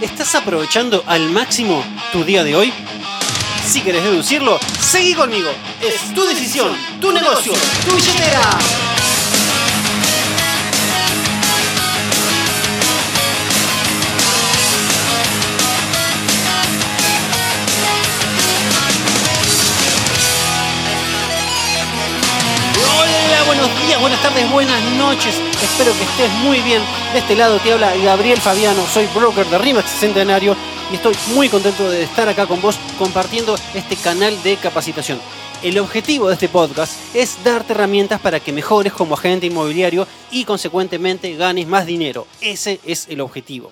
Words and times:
¿Estás 0.00 0.34
aprovechando 0.34 1.02
al 1.06 1.30
máximo 1.30 1.82
tu 2.12 2.24
día 2.24 2.44
de 2.44 2.56
hoy? 2.56 2.72
Si 3.66 3.80
querés 3.80 4.02
deducirlo, 4.02 4.58
seguí 4.80 5.14
conmigo. 5.14 5.50
Es 5.80 6.14
tu 6.14 6.24
decisión, 6.24 6.76
tu 7.00 7.12
negocio, 7.12 7.52
tu 7.88 7.94
billetera. 7.96 8.58
Buenas 24.00 24.20
tardes, 24.22 24.50
buenas 24.50 24.82
noches. 24.96 25.40
Espero 25.62 25.92
que 25.92 26.04
estés 26.04 26.30
muy 26.42 26.60
bien. 26.60 26.82
De 27.12 27.20
este 27.20 27.36
lado 27.36 27.58
te 27.58 27.72
habla 27.72 27.94
Gabriel 27.96 28.40
Fabiano, 28.40 28.84
soy 28.86 29.06
broker 29.14 29.46
de 29.46 29.58
RIMAX 29.58 29.90
Centenario 29.90 30.56
y 30.90 30.96
estoy 30.96 31.14
muy 31.34 31.48
contento 31.48 31.88
de 31.88 32.02
estar 32.02 32.28
acá 32.28 32.46
con 32.46 32.60
vos 32.60 32.76
compartiendo 32.98 33.56
este 33.74 33.96
canal 33.96 34.40
de 34.42 34.56
capacitación. 34.56 35.20
El 35.62 35.78
objetivo 35.78 36.28
de 36.28 36.34
este 36.34 36.48
podcast 36.48 36.92
es 37.14 37.42
darte 37.44 37.72
herramientas 37.72 38.20
para 38.20 38.40
que 38.40 38.52
mejores 38.52 38.92
como 38.92 39.14
agente 39.14 39.46
inmobiliario 39.46 40.06
y 40.30 40.44
consecuentemente 40.44 41.34
ganes 41.36 41.66
más 41.66 41.86
dinero. 41.86 42.26
Ese 42.40 42.80
es 42.84 43.06
el 43.08 43.20
objetivo 43.20 43.70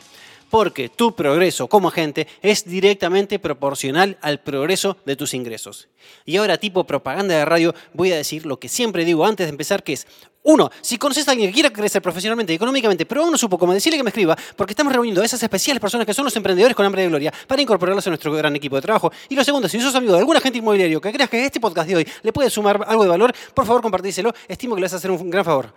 porque 0.53 0.91
tu 0.91 1.17
progreso 1.17 1.67
como 1.67 1.89
agente 1.89 2.29
es 2.43 2.67
directamente 2.67 3.39
proporcional 3.39 4.19
al 4.21 4.41
progreso 4.41 4.99
de 5.07 5.17
tus 5.17 5.33
ingresos. 5.33 5.89
Y 6.27 6.37
ahora, 6.37 6.59
tipo 6.59 6.85
propaganda 6.85 7.35
de 7.35 7.47
radio, 7.47 7.75
voy 7.95 8.13
a 8.13 8.17
decir 8.17 8.45
lo 8.45 8.61
que 8.61 8.69
siempre 8.69 9.07
digo 9.07 9.25
antes 9.25 9.47
de 9.47 9.51
empezar, 9.51 9.83
que 9.83 9.95
es, 9.95 10.07
uno, 10.43 10.71
si 10.83 10.99
conoces 10.99 11.27
a 11.27 11.31
alguien 11.31 11.49
que 11.49 11.55
quiera 11.55 11.71
crecer 11.71 12.03
profesionalmente 12.03 12.53
y 12.53 12.57
económicamente, 12.57 13.07
pero 13.07 13.23
aún 13.23 13.33
no 13.33 13.39
supo 13.39 13.57
cómo 13.57 13.73
decirle 13.73 13.97
que 13.97 14.03
me 14.03 14.11
escriba, 14.11 14.37
porque 14.55 14.75
estamos 14.75 14.93
reuniendo 14.93 15.23
a 15.23 15.25
esas 15.25 15.43
especiales 15.43 15.81
personas 15.81 16.07
que 16.07 16.13
son 16.13 16.27
los 16.27 16.37
emprendedores 16.37 16.77
con 16.77 16.85
hambre 16.85 17.01
de 17.01 17.09
gloria 17.09 17.33
para 17.47 17.63
incorporarlos 17.63 18.07
a 18.07 18.11
nuestro 18.11 18.31
gran 18.35 18.55
equipo 18.55 18.77
de 18.77 18.83
trabajo. 18.83 19.11
Y 19.31 19.35
lo 19.35 19.45
segundo, 19.45 19.71
si 19.71 19.81
sos 19.81 19.95
amigo 19.95 20.13
de 20.13 20.19
algún 20.19 20.37
agente 20.37 20.59
inmobiliario 20.59 21.01
que 21.01 21.13
creas 21.13 21.31
que 21.31 21.47
este 21.47 21.61
podcast 21.61 21.89
de 21.89 21.97
hoy 21.97 22.09
le 22.23 22.31
puede 22.31 22.51
sumar 22.51 22.85
algo 22.87 23.05
de 23.05 23.09
valor, 23.09 23.33
por 23.55 23.65
favor 23.65 23.81
compartíselo. 23.81 24.35
Estimo 24.47 24.75
que 24.75 24.83
le 24.83 24.85
vas 24.85 24.93
a 24.93 24.97
hacer 24.97 25.11
un 25.11 25.31
gran 25.31 25.47
favor. 25.47 25.73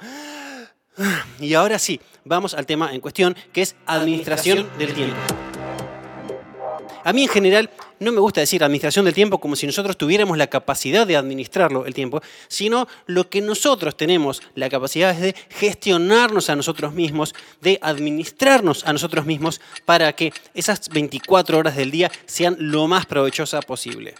Y 1.39 1.53
ahora 1.53 1.79
sí, 1.79 1.99
vamos 2.23 2.53
al 2.53 2.65
tema 2.65 2.93
en 2.93 3.01
cuestión, 3.01 3.35
que 3.51 3.61
es 3.61 3.75
administración 3.85 4.67
del 4.77 4.93
tiempo. 4.93 5.15
A 7.03 7.13
mí 7.13 7.21
en 7.21 7.29
general 7.29 7.69
no 7.99 8.11
me 8.11 8.19
gusta 8.19 8.41
decir 8.41 8.63
administración 8.63 9.05
del 9.05 9.13
tiempo 9.13 9.37
como 9.37 9.55
si 9.55 9.67
nosotros 9.67 9.95
tuviéramos 9.95 10.39
la 10.39 10.47
capacidad 10.47 11.05
de 11.05 11.15
administrarlo 11.15 11.85
el 11.85 11.93
tiempo, 11.93 12.19
sino 12.47 12.87
lo 13.05 13.29
que 13.29 13.41
nosotros 13.41 13.95
tenemos 13.95 14.41
la 14.55 14.69
capacidad 14.69 15.11
es 15.11 15.21
de 15.21 15.35
gestionarnos 15.49 16.49
a 16.49 16.55
nosotros 16.55 16.93
mismos, 16.93 17.35
de 17.61 17.77
administrarnos 17.83 18.85
a 18.87 18.93
nosotros 18.93 19.25
mismos 19.25 19.61
para 19.85 20.13
que 20.13 20.33
esas 20.55 20.89
24 20.89 21.59
horas 21.59 21.75
del 21.75 21.91
día 21.91 22.11
sean 22.25 22.57
lo 22.57 22.87
más 22.87 23.05
provechosa 23.05 23.61
posible. 23.61 24.15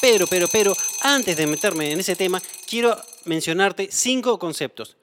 Pero, 0.00 0.26
pero, 0.26 0.48
pero, 0.50 0.74
antes 1.02 1.36
de 1.36 1.46
meterme 1.46 1.92
en 1.92 2.00
ese 2.00 2.16
tema, 2.16 2.42
quiero 2.68 2.96
mencionarte 3.26 3.88
cinco 3.92 4.40
conceptos 4.40 4.96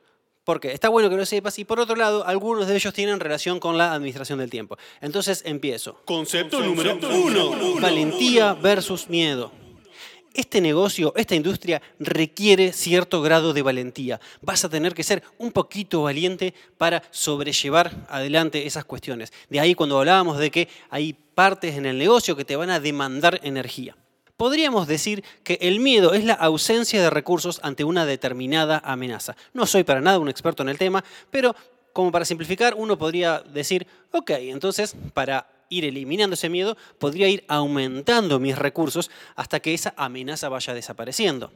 porque 0.49 0.73
está 0.73 0.89
bueno 0.89 1.11
que 1.11 1.15
lo 1.15 1.27
sepas 1.27 1.59
y 1.59 1.63
por 1.63 1.79
otro 1.79 1.95
lado, 1.95 2.25
algunos 2.25 2.65
de 2.65 2.73
ellos 2.75 2.91
tienen 2.91 3.19
relación 3.19 3.59
con 3.59 3.77
la 3.77 3.93
administración 3.93 4.39
del 4.39 4.49
tiempo. 4.49 4.79
Entonces 4.99 5.43
empiezo. 5.45 6.01
Concepto 6.05 6.59
número 6.61 6.97
uno. 6.97 7.75
Valentía 7.79 8.55
versus 8.55 9.07
miedo. 9.09 9.51
Este 10.33 10.59
negocio, 10.59 11.13
esta 11.15 11.35
industria 11.35 11.83
requiere 11.99 12.73
cierto 12.73 13.21
grado 13.21 13.53
de 13.53 13.61
valentía. 13.61 14.19
Vas 14.41 14.65
a 14.65 14.69
tener 14.69 14.95
que 14.95 15.03
ser 15.03 15.21
un 15.37 15.51
poquito 15.51 16.01
valiente 16.01 16.55
para 16.79 17.03
sobrellevar 17.11 18.07
adelante 18.09 18.65
esas 18.65 18.85
cuestiones. 18.85 19.31
De 19.51 19.59
ahí 19.59 19.75
cuando 19.75 19.99
hablábamos 19.99 20.39
de 20.39 20.49
que 20.49 20.67
hay 20.89 21.13
partes 21.13 21.75
en 21.75 21.85
el 21.85 21.99
negocio 21.99 22.35
que 22.35 22.43
te 22.43 22.55
van 22.55 22.71
a 22.71 22.79
demandar 22.79 23.39
energía 23.43 23.95
podríamos 24.39 24.87
decir 24.87 25.21
que 25.43 25.57
el 25.59 25.81
miedo 25.81 26.13
es 26.13 26.23
la 26.23 26.33
ausencia 26.33 27.01
de 27.01 27.09
recursos 27.09 27.59
ante 27.61 27.83
una 27.83 28.05
determinada 28.05 28.81
amenaza. 28.85 29.35
No 29.51 29.65
soy 29.65 29.83
para 29.83 29.99
nada 29.99 30.17
un 30.17 30.29
experto 30.29 30.63
en 30.63 30.69
el 30.69 30.77
tema, 30.77 31.03
pero 31.29 31.53
como 31.91 32.09
para 32.09 32.23
simplificar, 32.23 32.73
uno 32.77 32.97
podría 32.97 33.39
decir, 33.41 33.85
ok, 34.13 34.29
entonces 34.29 34.95
para 35.13 35.65
ir 35.67 35.83
eliminando 35.83 36.35
ese 36.35 36.47
miedo, 36.47 36.77
podría 36.99 37.27
ir 37.27 37.43
aumentando 37.49 38.39
mis 38.39 38.57
recursos 38.57 39.11
hasta 39.35 39.59
que 39.59 39.73
esa 39.73 39.93
amenaza 39.97 40.47
vaya 40.47 40.73
desapareciendo. 40.73 41.51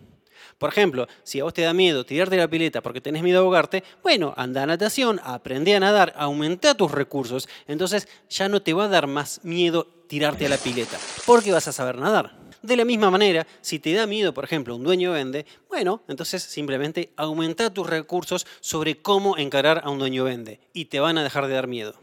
Por 0.57 0.69
ejemplo, 0.69 1.07
si 1.23 1.39
a 1.39 1.45
vos 1.45 1.53
te 1.53 1.61
da 1.61 1.73
miedo 1.73 2.05
tirarte 2.05 2.35
la 2.35 2.49
pileta 2.49 2.81
porque 2.81 2.99
tenés 2.99 3.23
miedo 3.23 3.39
a 3.39 3.43
ahogarte, 3.43 3.85
bueno, 4.03 4.33
anda 4.35 4.63
a 4.63 4.65
natación, 4.65 5.21
aprende 5.23 5.73
a 5.73 5.79
nadar, 5.79 6.13
aumenta 6.17 6.75
tus 6.75 6.91
recursos, 6.91 7.47
entonces 7.65 8.09
ya 8.29 8.49
no 8.49 8.61
te 8.61 8.73
va 8.73 8.85
a 8.85 8.89
dar 8.89 9.07
más 9.07 9.39
miedo 9.43 9.87
tirarte 10.09 10.47
a 10.47 10.49
la 10.49 10.57
pileta, 10.57 10.99
porque 11.25 11.53
vas 11.53 11.69
a 11.69 11.71
saber 11.71 11.97
nadar. 11.97 12.43
De 12.63 12.77
la 12.77 12.85
misma 12.85 13.11
manera, 13.11 13.45
si 13.59 13.77
te 13.77 13.91
da 13.91 14.07
miedo, 14.07 14.33
por 14.33 14.45
ejemplo, 14.45 14.77
un 14.77 14.85
dueño 14.85 15.11
vende, 15.11 15.45
bueno, 15.67 16.01
entonces 16.07 16.41
simplemente 16.41 17.11
aumenta 17.17 17.73
tus 17.73 17.85
recursos 17.85 18.47
sobre 18.61 19.01
cómo 19.01 19.37
encarar 19.37 19.81
a 19.83 19.89
un 19.89 19.99
dueño 19.99 20.23
vende 20.23 20.61
y 20.71 20.85
te 20.85 21.01
van 21.01 21.17
a 21.17 21.23
dejar 21.23 21.47
de 21.47 21.55
dar 21.55 21.67
miedo. 21.67 21.95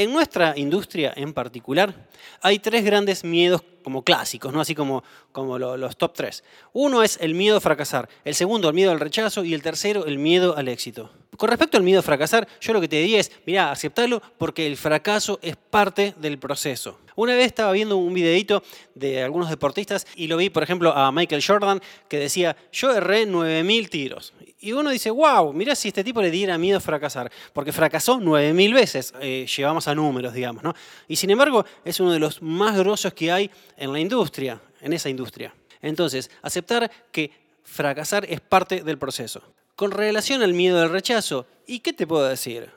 En 0.00 0.14
nuestra 0.14 0.54
industria 0.56 1.12
en 1.14 1.34
particular, 1.34 1.94
hay 2.40 2.58
tres 2.58 2.86
grandes 2.86 3.22
miedos 3.22 3.60
como 3.82 4.02
clásicos, 4.02 4.50
¿no? 4.50 4.62
así 4.62 4.74
como, 4.74 5.04
como 5.30 5.58
los 5.58 5.94
top 5.98 6.14
tres. 6.14 6.42
Uno 6.72 7.02
es 7.02 7.18
el 7.20 7.34
miedo 7.34 7.58
a 7.58 7.60
fracasar, 7.60 8.08
el 8.24 8.34
segundo 8.34 8.70
el 8.70 8.74
miedo 8.74 8.92
al 8.92 8.98
rechazo 8.98 9.44
y 9.44 9.52
el 9.52 9.60
tercero 9.62 10.06
el 10.06 10.16
miedo 10.16 10.56
al 10.56 10.68
éxito. 10.68 11.10
Con 11.36 11.50
respecto 11.50 11.76
al 11.76 11.82
miedo 11.82 12.00
a 12.00 12.02
fracasar, 12.02 12.48
yo 12.62 12.72
lo 12.72 12.80
que 12.80 12.88
te 12.88 12.96
diría 12.96 13.20
es, 13.20 13.30
mira, 13.44 13.70
aceptarlo 13.70 14.22
porque 14.38 14.66
el 14.66 14.78
fracaso 14.78 15.38
es 15.42 15.56
parte 15.56 16.14
del 16.18 16.38
proceso. 16.38 16.98
Una 17.14 17.34
vez 17.34 17.48
estaba 17.48 17.72
viendo 17.72 17.98
un 17.98 18.14
videito 18.14 18.62
de 18.94 19.22
algunos 19.22 19.50
deportistas 19.50 20.06
y 20.16 20.28
lo 20.28 20.38
vi, 20.38 20.48
por 20.48 20.62
ejemplo, 20.62 20.96
a 20.96 21.12
Michael 21.12 21.44
Jordan 21.46 21.80
que 22.08 22.18
decía, 22.18 22.56
yo 22.72 22.90
erré 22.94 23.28
9.000 23.28 23.88
tiros. 23.90 24.32
Y 24.62 24.72
uno 24.72 24.90
dice, 24.90 25.10
wow, 25.10 25.54
mira 25.54 25.74
si 25.74 25.88
este 25.88 26.04
tipo 26.04 26.20
le 26.20 26.30
diera 26.30 26.58
miedo 26.58 26.76
a 26.76 26.80
fracasar, 26.80 27.32
porque 27.54 27.72
fracasó 27.72 28.18
9.000 28.20 28.74
veces, 28.74 29.14
eh, 29.20 29.46
llevamos 29.56 29.88
a 29.88 29.94
números, 29.94 30.34
digamos, 30.34 30.62
¿no? 30.62 30.74
Y 31.08 31.16
sin 31.16 31.30
embargo, 31.30 31.64
es 31.82 31.98
uno 31.98 32.12
de 32.12 32.18
los 32.18 32.42
más 32.42 32.76
grosos 32.76 33.14
que 33.14 33.32
hay 33.32 33.50
en 33.78 33.90
la 33.90 33.98
industria, 33.98 34.60
en 34.82 34.92
esa 34.92 35.08
industria. 35.08 35.54
Entonces, 35.80 36.30
aceptar 36.42 36.90
que 37.10 37.30
fracasar 37.62 38.26
es 38.28 38.40
parte 38.40 38.82
del 38.82 38.98
proceso. 38.98 39.42
Con 39.76 39.92
relación 39.92 40.42
al 40.42 40.52
miedo 40.52 40.82
al 40.82 40.90
rechazo, 40.90 41.46
¿y 41.66 41.80
qué 41.80 41.94
te 41.94 42.06
puedo 42.06 42.28
decir? 42.28 42.70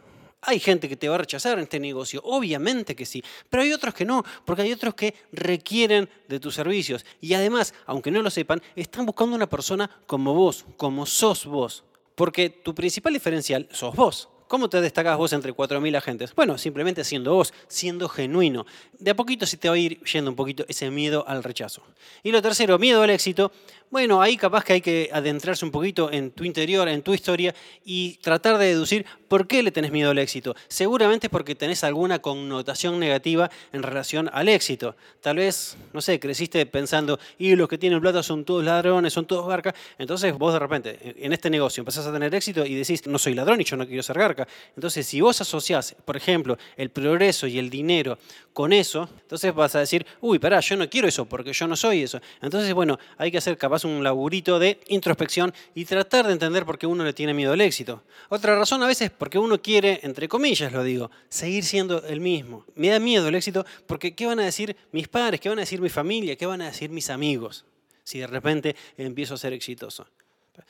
Hay 0.45 0.59
gente 0.59 0.89
que 0.89 0.97
te 0.97 1.09
va 1.09 1.15
a 1.15 1.19
rechazar 1.19 1.57
en 1.57 1.63
este 1.63 1.79
negocio, 1.79 2.21
obviamente 2.23 2.95
que 2.95 3.05
sí, 3.05 3.23
pero 3.49 3.63
hay 3.63 3.71
otros 3.73 3.93
que 3.93 4.05
no, 4.05 4.23
porque 4.45 4.63
hay 4.63 4.73
otros 4.73 4.93
que 4.93 5.15
requieren 5.31 6.09
de 6.27 6.39
tus 6.39 6.55
servicios. 6.55 7.05
Y 7.21 7.33
además, 7.33 7.73
aunque 7.85 8.11
no 8.11 8.21
lo 8.21 8.29
sepan, 8.29 8.61
están 8.75 9.05
buscando 9.05 9.35
una 9.35 9.47
persona 9.47 9.89
como 10.05 10.33
vos, 10.33 10.65
como 10.77 11.05
sos 11.05 11.45
vos, 11.45 11.83
porque 12.15 12.49
tu 12.49 12.75
principal 12.75 13.13
diferencial 13.13 13.67
sos 13.71 13.95
vos. 13.95 14.29
¿Cómo 14.53 14.69
te 14.69 14.81
destacas 14.81 15.17
vos 15.17 15.33
entre 15.33 15.51
4.000 15.51 15.97
agentes? 15.97 16.35
Bueno, 16.35 16.59
simplemente 16.59 17.03
siendo 17.03 17.33
vos, 17.33 17.51
siendo 17.67 18.07
genuino. 18.07 18.67
De 18.99 19.09
a 19.09 19.15
poquito 19.15 19.47
se 19.47 19.57
te 19.57 19.67
va 19.67 19.73
a 19.73 19.79
ir 19.79 19.99
yendo 20.03 20.29
un 20.29 20.35
poquito 20.35 20.63
ese 20.67 20.91
miedo 20.91 21.25
al 21.27 21.43
rechazo. 21.43 21.81
Y 22.21 22.31
lo 22.31 22.39
tercero, 22.39 22.77
miedo 22.77 23.01
al 23.01 23.09
éxito. 23.09 23.51
Bueno, 23.93 24.23
ahí 24.23 24.37
capaz 24.37 24.63
que 24.63 24.73
hay 24.73 24.81
que 24.81 25.11
adentrarse 25.13 25.63
un 25.63 25.69
poquito 25.69 26.11
en 26.11 26.31
tu 26.31 26.45
interior, 26.45 26.87
en 26.87 27.03
tu 27.03 27.13
historia 27.13 27.53
y 27.85 28.17
tratar 28.23 28.57
de 28.57 28.65
deducir 28.65 29.05
por 29.27 29.45
qué 29.45 29.61
le 29.61 29.69
tenés 29.69 29.91
miedo 29.91 30.09
al 30.09 30.17
éxito. 30.17 30.55
Seguramente 30.67 31.27
es 31.27 31.31
porque 31.31 31.53
tenés 31.53 31.83
alguna 31.83 32.17
connotación 32.17 32.99
negativa 32.99 33.51
en 33.71 33.83
relación 33.83 34.31
al 34.33 34.49
éxito. 34.49 34.95
Tal 35.21 35.35
vez, 35.35 35.77
no 35.93 36.01
sé, 36.01 36.19
creciste 36.19 36.65
pensando, 36.65 37.19
y 37.37 37.55
los 37.55 37.69
que 37.69 37.77
tienen 37.77 38.01
plata 38.01 38.23
son 38.23 38.45
todos 38.45 38.63
ladrones, 38.63 39.13
son 39.13 39.27
todos 39.27 39.47
garcas. 39.47 39.75
Entonces 39.99 40.33
vos 40.33 40.53
de 40.53 40.59
repente 40.59 41.13
en 41.23 41.31
este 41.31 41.51
negocio 41.51 41.81
empezás 41.81 42.07
a 42.07 42.11
tener 42.11 42.33
éxito 42.33 42.65
y 42.65 42.73
decís, 42.73 43.05
no 43.05 43.19
soy 43.19 43.35
ladrón 43.35 43.61
y 43.61 43.63
yo 43.63 43.77
no 43.77 43.85
quiero 43.85 44.01
ser 44.01 44.17
garca. 44.17 44.47
Entonces 44.75 45.05
si 45.05 45.21
vos 45.21 45.39
asociás, 45.39 45.95
por 46.03 46.17
ejemplo, 46.17 46.57
el 46.77 46.89
progreso 46.89 47.46
y 47.46 47.59
el 47.59 47.69
dinero 47.69 48.17
con 48.53 48.73
eso, 48.73 49.07
entonces 49.22 49.53
vas 49.53 49.75
a 49.75 49.79
decir, 49.81 50.03
uy, 50.19 50.39
pará, 50.39 50.61
yo 50.61 50.78
no 50.78 50.89
quiero 50.89 51.07
eso 51.07 51.25
porque 51.25 51.53
yo 51.53 51.67
no 51.67 51.75
soy 51.75 52.01
eso. 52.01 52.19
Entonces, 52.41 52.73
bueno, 52.73 52.97
hay 53.17 53.31
que 53.31 53.37
hacer 53.37 53.55
capaz 53.55 53.83
un 53.84 54.03
laburito 54.03 54.59
de 54.59 54.80
introspección 54.88 55.53
y 55.76 55.85
tratar 55.85 56.28
de 56.28 56.34
entender 56.34 56.66
por 56.66 56.78
qué 56.78 56.88
uno 56.88 57.03
le 57.03 57.14
tiene 57.14 57.34
miedo 57.34 57.53
al 57.53 57.62
éxito. 57.62 58.03
Otra 58.30 58.56
razón 58.56 58.84
a 58.84 58.88
veces 58.88 59.12
porque 59.12 59.38
uno 59.38 59.62
quiere, 59.62 60.00
entre 60.03 60.28
comillas 60.28 60.72
lo 60.72 60.84
digo, 60.84 61.12
seguir 61.30 61.64
siendo 61.64 62.03
el 62.06 62.20
mismo. 62.20 62.66
Me 62.76 62.90
da 62.90 63.00
miedo 63.00 63.28
el 63.28 63.35
éxito 63.35 63.66
porque 63.88 64.16
¿qué 64.16 64.26
van 64.26 64.40
a 64.40 64.46
decir 64.46 64.76
mis 64.91 65.08
padres? 65.08 65.40
¿Qué 65.40 65.50
van 65.50 65.59
a 65.59 65.62
decir 65.62 65.82
mi 65.82 65.90
familia? 65.90 66.35
¿Qué 66.35 66.46
van 66.46 66.62
a 66.62 66.68
decir 66.68 66.90
mis 66.90 67.09
amigos? 67.09 67.66
Si 68.03 68.20
de 68.20 68.28
repente 68.28 68.76
empiezo 68.97 69.35
a 69.35 69.38
ser 69.38 69.53
exitoso. 69.53 70.08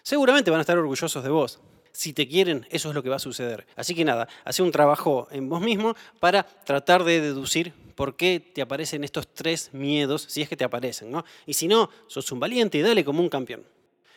Seguramente 0.01 0.51
van 0.51 0.59
a 0.59 0.61
estar 0.61 0.77
orgullosos 0.77 1.23
de 1.23 1.29
vos. 1.29 1.59
Si 1.93 2.11
te 2.11 2.27
quieren, 2.27 2.65
eso 2.71 2.89
es 2.89 2.95
lo 2.95 3.03
que 3.03 3.09
va 3.09 3.17
a 3.17 3.19
suceder. 3.19 3.67
Así 3.75 3.93
que 3.93 4.03
nada, 4.03 4.27
hace 4.43 4.63
un 4.63 4.71
trabajo 4.71 5.27
en 5.31 5.47
vos 5.47 5.61
mismo 5.61 5.95
para 6.19 6.43
tratar 6.43 7.03
de 7.03 7.21
deducir 7.21 7.71
por 7.93 8.15
qué 8.15 8.39
te 8.39 8.63
aparecen 8.63 9.03
estos 9.03 9.27
tres 9.27 9.69
miedos, 9.73 10.25
si 10.27 10.41
es 10.41 10.49
que 10.49 10.57
te 10.57 10.63
aparecen, 10.63 11.11
¿no? 11.11 11.23
Y 11.45 11.53
si 11.53 11.67
no, 11.67 11.91
sos 12.07 12.31
un 12.31 12.39
valiente 12.39 12.79
y 12.79 12.81
dale 12.81 13.05
como 13.05 13.21
un 13.21 13.29
campeón. 13.29 13.63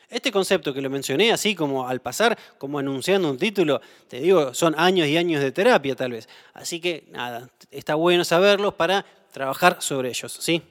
Este 0.08 0.32
concepto 0.32 0.72
que 0.72 0.80
lo 0.80 0.88
mencioné 0.88 1.32
así 1.32 1.54
como 1.54 1.86
al 1.86 2.00
pasar, 2.00 2.38
como 2.56 2.78
anunciando 2.78 3.28
un 3.30 3.36
título, 3.36 3.82
te 4.08 4.20
digo, 4.20 4.54
son 4.54 4.74
años 4.78 5.06
y 5.08 5.18
años 5.18 5.42
de 5.42 5.52
terapia 5.52 5.94
tal 5.94 6.12
vez. 6.12 6.30
Así 6.54 6.80
que 6.80 7.04
nada, 7.10 7.50
está 7.70 7.94
bueno 7.96 8.24
saberlos 8.24 8.72
para 8.74 9.04
trabajar 9.32 9.82
sobre 9.82 10.08
ellos, 10.08 10.32
¿sí? 10.40 10.62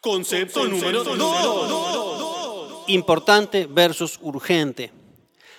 Concepto 0.00 0.68
número 0.68 1.02
2. 1.02 2.84
Importante 2.88 3.66
versus 3.66 4.20
urgente. 4.22 4.92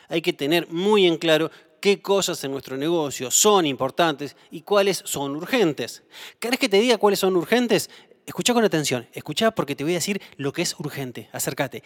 Hay 0.08 0.22
que 0.22 0.34
tener 0.34 0.68
muy 0.70 1.06
en 1.06 1.18
claro 1.18 1.52
qué 1.80 2.02
cosas 2.02 2.44
en 2.44 2.52
nuestro 2.52 2.78
negocio 2.78 3.32
son 3.32 3.66
importantes 3.66 4.36
y 4.52 4.62
cuáles 4.62 5.02
son 5.06 5.36
urgentes. 5.36 6.04
¿Querés 6.40 6.60
que 6.60 6.70
te 6.70 6.80
diga 6.80 6.98
cuáles 6.98 7.20
son 7.20 7.36
urgentes? 7.36 7.90
Escucha 8.26 8.54
con 8.54 8.64
atención, 8.64 9.08
escucha 9.14 9.52
porque 9.52 9.76
te 9.76 9.84
voy 9.84 9.94
a 9.94 10.02
decir 10.02 10.22
lo 10.36 10.52
que 10.52 10.62
es 10.62 10.76
urgente. 10.80 11.30
Acércate. 11.32 11.84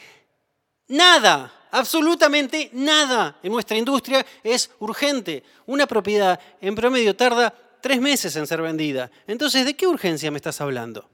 Nada, 0.88 1.68
absolutamente 1.72 2.72
nada 2.74 3.38
en 3.44 3.52
nuestra 3.52 3.78
industria 3.78 4.26
es 4.44 4.72
urgente. 4.80 5.44
Una 5.68 5.86
propiedad 5.86 6.40
en 6.60 6.74
promedio 6.74 7.16
tarda 7.16 7.54
tres 7.80 8.02
meses 8.02 8.36
en 8.36 8.48
ser 8.48 8.62
vendida. 8.62 9.12
Entonces, 9.28 9.66
¿de 9.66 9.76
qué 9.76 9.88
urgencia 9.88 10.32
me 10.32 10.38
estás 10.38 10.62
hablando? 10.62 11.11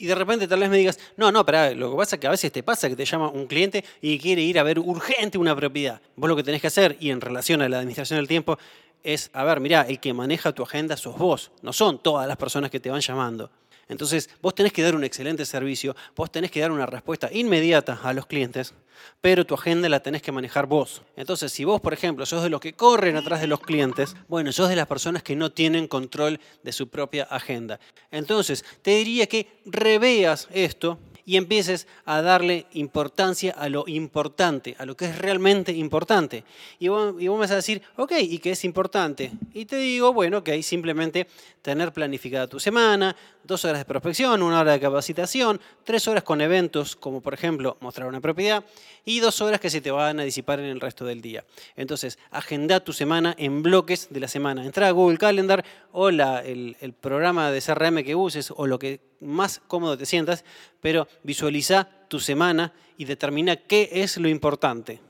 Y 0.00 0.06
de 0.06 0.14
repente 0.14 0.48
tal 0.48 0.60
vez 0.60 0.70
me 0.70 0.78
digas, 0.78 0.98
no, 1.18 1.30
no, 1.30 1.44
pero 1.44 1.74
lo 1.74 1.90
que 1.90 1.96
pasa 1.98 2.16
es 2.16 2.20
que 2.20 2.26
a 2.26 2.30
veces 2.30 2.50
te 2.50 2.62
pasa 2.62 2.88
que 2.88 2.96
te 2.96 3.04
llama 3.04 3.28
un 3.28 3.46
cliente 3.46 3.84
y 4.00 4.18
quiere 4.18 4.40
ir 4.40 4.58
a 4.58 4.62
ver 4.62 4.78
urgente 4.78 5.36
una 5.36 5.54
propiedad. 5.54 6.00
Vos 6.16 6.26
lo 6.26 6.34
que 6.34 6.42
tenés 6.42 6.62
que 6.62 6.68
hacer, 6.68 6.96
y 7.00 7.10
en 7.10 7.20
relación 7.20 7.60
a 7.60 7.68
la 7.68 7.80
administración 7.80 8.18
del 8.18 8.26
tiempo, 8.26 8.58
es, 9.02 9.28
a 9.34 9.44
ver, 9.44 9.60
mira, 9.60 9.82
el 9.82 10.00
que 10.00 10.14
maneja 10.14 10.52
tu 10.52 10.62
agenda 10.62 10.96
sos 10.96 11.18
vos, 11.18 11.50
no 11.60 11.74
son 11.74 11.98
todas 11.98 12.26
las 12.26 12.38
personas 12.38 12.70
que 12.70 12.80
te 12.80 12.88
van 12.88 13.02
llamando. 13.02 13.50
Entonces, 13.90 14.30
vos 14.40 14.54
tenés 14.54 14.72
que 14.72 14.82
dar 14.82 14.94
un 14.94 15.02
excelente 15.02 15.44
servicio, 15.44 15.96
vos 16.14 16.30
tenés 16.30 16.50
que 16.50 16.60
dar 16.60 16.70
una 16.70 16.86
respuesta 16.86 17.28
inmediata 17.32 18.00
a 18.02 18.12
los 18.12 18.24
clientes, 18.24 18.72
pero 19.20 19.44
tu 19.44 19.54
agenda 19.54 19.88
la 19.88 20.00
tenés 20.00 20.22
que 20.22 20.30
manejar 20.30 20.66
vos. 20.66 21.02
Entonces, 21.16 21.50
si 21.52 21.64
vos, 21.64 21.80
por 21.80 21.92
ejemplo, 21.92 22.24
sos 22.24 22.44
de 22.44 22.50
los 22.50 22.60
que 22.60 22.72
corren 22.72 23.16
atrás 23.16 23.40
de 23.40 23.48
los 23.48 23.60
clientes, 23.60 24.14
bueno, 24.28 24.52
sos 24.52 24.68
de 24.68 24.76
las 24.76 24.86
personas 24.86 25.24
que 25.24 25.34
no 25.34 25.50
tienen 25.50 25.88
control 25.88 26.38
de 26.62 26.72
su 26.72 26.88
propia 26.88 27.24
agenda. 27.24 27.80
Entonces, 28.12 28.64
te 28.80 28.92
diría 28.92 29.26
que 29.26 29.60
reveas 29.66 30.48
esto 30.52 30.98
y 31.30 31.36
empieces 31.36 31.86
a 32.06 32.22
darle 32.22 32.66
importancia 32.72 33.52
a 33.52 33.68
lo 33.68 33.84
importante, 33.86 34.74
a 34.78 34.84
lo 34.84 34.96
que 34.96 35.04
es 35.04 35.16
realmente 35.18 35.72
importante. 35.72 36.42
Y 36.80 36.88
vos, 36.88 37.14
vas 37.38 37.52
a 37.52 37.56
decir, 37.56 37.82
ok, 37.96 38.14
¿y 38.20 38.38
qué 38.38 38.50
es 38.50 38.64
importante? 38.64 39.30
Y 39.54 39.64
te 39.66 39.76
digo, 39.76 40.12
bueno, 40.12 40.42
que 40.42 40.60
simplemente 40.62 41.28
tener 41.62 41.92
planificada 41.92 42.48
tu 42.48 42.58
semana, 42.58 43.14
dos 43.44 43.64
horas 43.64 43.78
de 43.78 43.84
prospección, 43.84 44.42
una 44.42 44.60
hora 44.60 44.72
de 44.72 44.80
capacitación, 44.80 45.60
tres 45.84 46.06
horas 46.08 46.22
con 46.24 46.40
eventos 46.40 46.96
como 46.96 47.20
por 47.20 47.34
ejemplo 47.34 47.76
mostrar 47.80 48.08
una 48.08 48.20
propiedad 48.20 48.64
y 49.04 49.20
dos 49.20 49.40
horas 49.40 49.60
que 49.60 49.70
se 49.70 49.80
te 49.80 49.90
van 49.90 50.20
a 50.20 50.24
disipar 50.24 50.60
en 50.60 50.66
el 50.66 50.80
resto 50.80 51.04
del 51.04 51.20
día. 51.20 51.44
Entonces, 51.76 52.18
agenda 52.30 52.80
tu 52.80 52.92
semana 52.92 53.34
en 53.38 53.62
bloques 53.62 54.08
de 54.10 54.20
la 54.20 54.28
semana. 54.28 54.64
Entra 54.64 54.88
a 54.88 54.90
Google 54.92 55.18
Calendar 55.18 55.64
o 55.92 56.08
el, 56.08 56.76
el 56.80 56.92
programa 56.92 57.50
de 57.50 57.60
CRM 57.60 58.04
que 58.04 58.14
uses 58.14 58.52
o 58.56 58.66
lo 58.66 58.78
que 58.78 59.00
más 59.20 59.60
cómodo 59.66 59.96
te 59.98 60.06
sientas, 60.06 60.44
pero 60.80 61.08
visualiza 61.22 61.88
tu 62.08 62.20
semana 62.20 62.72
y 62.96 63.04
determina 63.04 63.56
qué 63.56 63.88
es 63.92 64.16
lo 64.16 64.28
importante. 64.28 65.00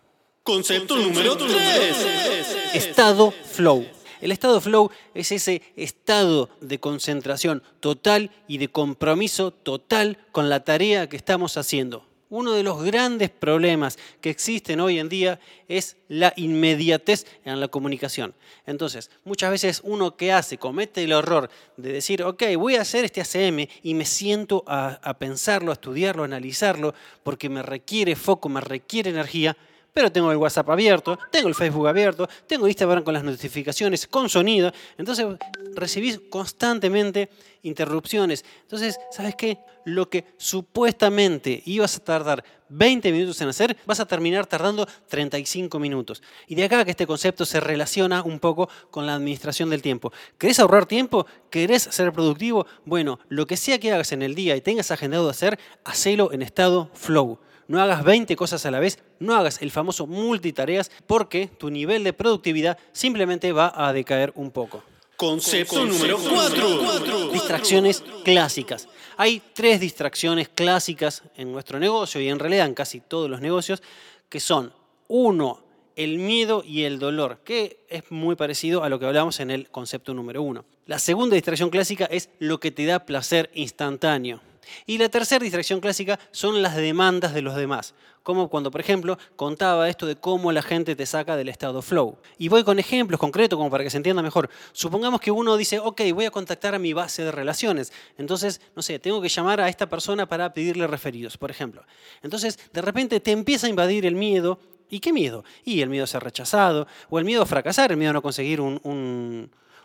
Concepto 0.42 0.96
número 0.96 1.36
3. 1.36 2.74
Estado 2.74 3.30
flow. 3.30 3.99
El 4.20 4.32
estado 4.32 4.60
flow 4.60 4.90
es 5.14 5.32
ese 5.32 5.62
estado 5.76 6.50
de 6.60 6.78
concentración 6.78 7.62
total 7.80 8.30
y 8.46 8.58
de 8.58 8.68
compromiso 8.68 9.50
total 9.50 10.18
con 10.30 10.50
la 10.50 10.62
tarea 10.62 11.08
que 11.08 11.16
estamos 11.16 11.56
haciendo. 11.56 12.04
Uno 12.28 12.52
de 12.52 12.62
los 12.62 12.84
grandes 12.84 13.28
problemas 13.28 13.98
que 14.20 14.30
existen 14.30 14.78
hoy 14.78 15.00
en 15.00 15.08
día 15.08 15.40
es 15.66 15.96
la 16.06 16.32
inmediatez 16.36 17.26
en 17.44 17.58
la 17.58 17.66
comunicación. 17.66 18.34
Entonces, 18.66 19.10
muchas 19.24 19.50
veces 19.50 19.80
uno 19.82 20.16
que 20.16 20.32
hace 20.32 20.56
comete 20.56 21.02
el 21.02 21.10
error 21.10 21.50
de 21.76 21.92
decir, 21.92 22.22
ok, 22.22 22.42
voy 22.56 22.76
a 22.76 22.82
hacer 22.82 23.04
este 23.04 23.20
ACM 23.20 23.66
y 23.82 23.94
me 23.94 24.04
siento 24.04 24.62
a, 24.68 25.00
a 25.02 25.18
pensarlo, 25.18 25.72
a 25.72 25.74
estudiarlo, 25.74 26.22
a 26.22 26.26
analizarlo, 26.26 26.94
porque 27.24 27.48
me 27.48 27.62
requiere 27.62 28.14
foco, 28.14 28.48
me 28.48 28.60
requiere 28.60 29.10
energía, 29.10 29.56
pero 29.92 30.10
tengo 30.10 30.30
el 30.30 30.36
WhatsApp 30.36 30.70
abierto, 30.70 31.18
tengo 31.30 31.48
el 31.48 31.54
Facebook 31.54 31.88
abierto, 31.88 32.28
tengo 32.46 32.68
Instagram 32.68 33.02
con 33.02 33.14
las 33.14 33.24
notificaciones, 33.24 34.06
con 34.06 34.28
sonido. 34.28 34.72
Entonces 34.98 35.26
recibís 35.74 36.20
constantemente 36.30 37.30
interrupciones. 37.62 38.44
Entonces, 38.62 38.98
¿sabes 39.10 39.34
qué? 39.34 39.58
Lo 39.84 40.08
que 40.08 40.24
supuestamente 40.36 41.62
ibas 41.64 41.96
a 41.96 42.00
tardar 42.00 42.44
20 42.68 43.10
minutos 43.12 43.40
en 43.40 43.48
hacer, 43.48 43.76
vas 43.84 44.00
a 44.00 44.06
terminar 44.06 44.46
tardando 44.46 44.86
35 45.08 45.78
minutos. 45.78 46.22
Y 46.46 46.54
de 46.54 46.64
acá 46.64 46.84
que 46.84 46.92
este 46.92 47.06
concepto 47.06 47.44
se 47.44 47.60
relaciona 47.60 48.22
un 48.22 48.38
poco 48.38 48.68
con 48.90 49.06
la 49.06 49.14
administración 49.14 49.70
del 49.70 49.82
tiempo. 49.82 50.12
¿Querés 50.38 50.60
ahorrar 50.60 50.86
tiempo? 50.86 51.26
¿Querés 51.50 51.82
ser 51.82 52.12
productivo? 52.12 52.66
Bueno, 52.84 53.18
lo 53.28 53.46
que 53.46 53.56
sea 53.56 53.78
que 53.78 53.92
hagas 53.92 54.12
en 54.12 54.22
el 54.22 54.34
día 54.34 54.56
y 54.56 54.60
tengas 54.60 54.90
agendado 54.90 55.24
de 55.24 55.30
hacer, 55.30 55.58
hacelo 55.84 56.32
en 56.32 56.42
estado 56.42 56.90
flow 56.94 57.40
no 57.70 57.80
hagas 57.80 58.02
20 58.02 58.34
cosas 58.34 58.66
a 58.66 58.70
la 58.72 58.80
vez, 58.80 58.98
no 59.20 59.36
hagas 59.36 59.62
el 59.62 59.70
famoso 59.70 60.08
multitareas 60.08 60.90
porque 61.06 61.46
tu 61.46 61.70
nivel 61.70 62.02
de 62.02 62.12
productividad 62.12 62.76
simplemente 62.90 63.52
va 63.52 63.72
a 63.76 63.92
decaer 63.92 64.32
un 64.34 64.50
poco. 64.50 64.82
Concepto 65.16 65.86
número 65.86 66.18
4. 66.18 67.28
Distracciones 67.30 68.02
clásicas. 68.24 68.88
Hay 69.16 69.40
tres 69.54 69.78
distracciones 69.78 70.48
clásicas 70.48 71.22
en 71.36 71.52
nuestro 71.52 71.78
negocio 71.78 72.20
y 72.20 72.28
en 72.28 72.40
realidad 72.40 72.66
en 72.66 72.74
casi 72.74 72.98
todos 72.98 73.30
los 73.30 73.40
negocios 73.40 73.84
que 74.28 74.40
son, 74.40 74.72
uno, 75.06 75.62
el 75.94 76.18
miedo 76.18 76.64
y 76.66 76.82
el 76.82 76.98
dolor, 76.98 77.38
que 77.44 77.84
es 77.88 78.10
muy 78.10 78.34
parecido 78.34 78.82
a 78.82 78.88
lo 78.88 78.98
que 78.98 79.06
hablamos 79.06 79.38
en 79.38 79.52
el 79.52 79.70
concepto 79.70 80.12
número 80.12 80.42
uno. 80.42 80.64
La 80.86 80.98
segunda 80.98 81.36
distracción 81.36 81.70
clásica 81.70 82.06
es 82.06 82.30
lo 82.40 82.58
que 82.58 82.72
te 82.72 82.84
da 82.84 83.06
placer 83.06 83.48
instantáneo. 83.54 84.40
Y 84.86 84.98
la 84.98 85.08
tercera 85.08 85.42
distracción 85.42 85.80
clásica 85.80 86.18
son 86.30 86.62
las 86.62 86.76
demandas 86.76 87.34
de 87.34 87.42
los 87.42 87.56
demás, 87.56 87.94
como 88.22 88.48
cuando, 88.48 88.70
por 88.70 88.80
ejemplo, 88.80 89.18
contaba 89.36 89.88
esto 89.88 90.06
de 90.06 90.16
cómo 90.16 90.52
la 90.52 90.62
gente 90.62 90.96
te 90.96 91.06
saca 91.06 91.36
del 91.36 91.48
estado 91.48 91.82
flow. 91.82 92.18
Y 92.38 92.48
voy 92.48 92.64
con 92.64 92.78
ejemplos 92.78 93.18
concretos 93.18 93.56
como 93.56 93.70
para 93.70 93.84
que 93.84 93.90
se 93.90 93.96
entienda 93.96 94.22
mejor. 94.22 94.50
Supongamos 94.72 95.20
que 95.20 95.30
uno 95.30 95.56
dice, 95.56 95.78
ok, 95.78 96.02
voy 96.14 96.26
a 96.26 96.30
contactar 96.30 96.74
a 96.74 96.78
mi 96.78 96.92
base 96.92 97.24
de 97.24 97.32
relaciones. 97.32 97.92
Entonces, 98.18 98.60
no 98.76 98.82
sé, 98.82 98.98
tengo 98.98 99.20
que 99.20 99.28
llamar 99.28 99.60
a 99.60 99.68
esta 99.68 99.88
persona 99.88 100.26
para 100.26 100.52
pedirle 100.52 100.86
referidos, 100.86 101.36
por 101.36 101.50
ejemplo. 101.50 101.84
Entonces, 102.22 102.58
de 102.72 102.82
repente 102.82 103.20
te 103.20 103.30
empieza 103.32 103.66
a 103.66 103.70
invadir 103.70 104.06
el 104.06 104.14
miedo. 104.14 104.60
¿Y 104.92 104.98
qué 104.98 105.12
miedo? 105.12 105.44
Y 105.64 105.82
el 105.82 105.88
miedo 105.88 106.02
a 106.02 106.08
ser 106.08 106.22
rechazado, 106.22 106.88
o 107.08 107.18
el 107.20 107.24
miedo 107.24 107.42
a 107.42 107.46
fracasar, 107.46 107.92
el 107.92 107.96
miedo 107.96 108.10
a 108.10 108.14
no 108.14 108.22
conseguir 108.22 108.60
un, 108.60 108.80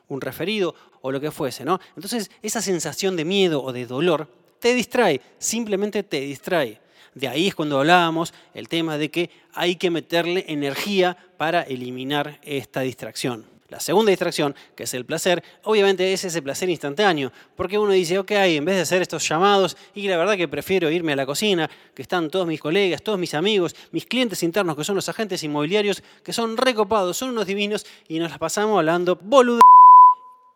un 0.07 0.21
referido, 0.21 0.73
o 1.01 1.11
lo 1.11 1.21
que 1.21 1.29
fuese, 1.29 1.63
¿no? 1.63 1.79
Entonces, 1.95 2.31
esa 2.41 2.59
sensación 2.59 3.15
de 3.15 3.23
miedo 3.23 3.63
o 3.63 3.71
de 3.71 3.85
dolor 3.85 4.27
te 4.59 4.73
distrae, 4.73 5.21
simplemente 5.37 6.03
te 6.03 6.21
distrae. 6.21 6.79
De 7.13 7.27
ahí 7.27 7.47
es 7.47 7.55
cuando 7.55 7.79
hablábamos 7.79 8.33
el 8.53 8.67
tema 8.67 8.97
de 8.97 9.09
que 9.09 9.29
hay 9.53 9.77
que 9.77 9.89
meterle 9.89 10.45
energía 10.49 11.15
para 11.37 11.61
eliminar 11.61 12.39
esta 12.43 12.81
distracción. 12.81 13.45
La 13.69 13.79
segunda 13.79 14.11
distracción, 14.11 14.53
que 14.75 14.83
es 14.83 14.93
el 14.93 15.05
placer, 15.05 15.43
obviamente 15.63 16.13
es 16.13 16.23
ese 16.23 16.41
placer 16.41 16.69
instantáneo, 16.69 17.31
porque 17.55 17.79
uno 17.79 17.93
dice, 17.93 18.19
ok, 18.19 18.31
en 18.31 18.63
vez 18.63 18.75
de 18.75 18.81
hacer 18.81 19.01
estos 19.01 19.27
llamados, 19.27 19.75
y 19.95 20.07
la 20.07 20.17
verdad 20.17 20.37
que 20.37 20.47
prefiero 20.47 20.91
irme 20.91 21.13
a 21.13 21.15
la 21.15 21.25
cocina, 21.25 21.69
que 21.95 22.03
están 22.03 22.29
todos 22.29 22.45
mis 22.45 22.59
colegas, 22.59 23.01
todos 23.01 23.17
mis 23.17 23.33
amigos, 23.33 23.75
mis 23.91 24.05
clientes 24.05 24.43
internos, 24.43 24.75
que 24.75 24.83
son 24.83 24.95
los 24.95 25.09
agentes 25.09 25.41
inmobiliarios, 25.41 26.03
que 26.23 26.31
son 26.31 26.57
recopados, 26.57 27.17
son 27.17 27.29
unos 27.29 27.47
divinos, 27.47 27.87
y 28.07 28.19
nos 28.19 28.29
las 28.29 28.37
pasamos 28.37 28.77
hablando 28.77 29.15
boludo. 29.15 29.61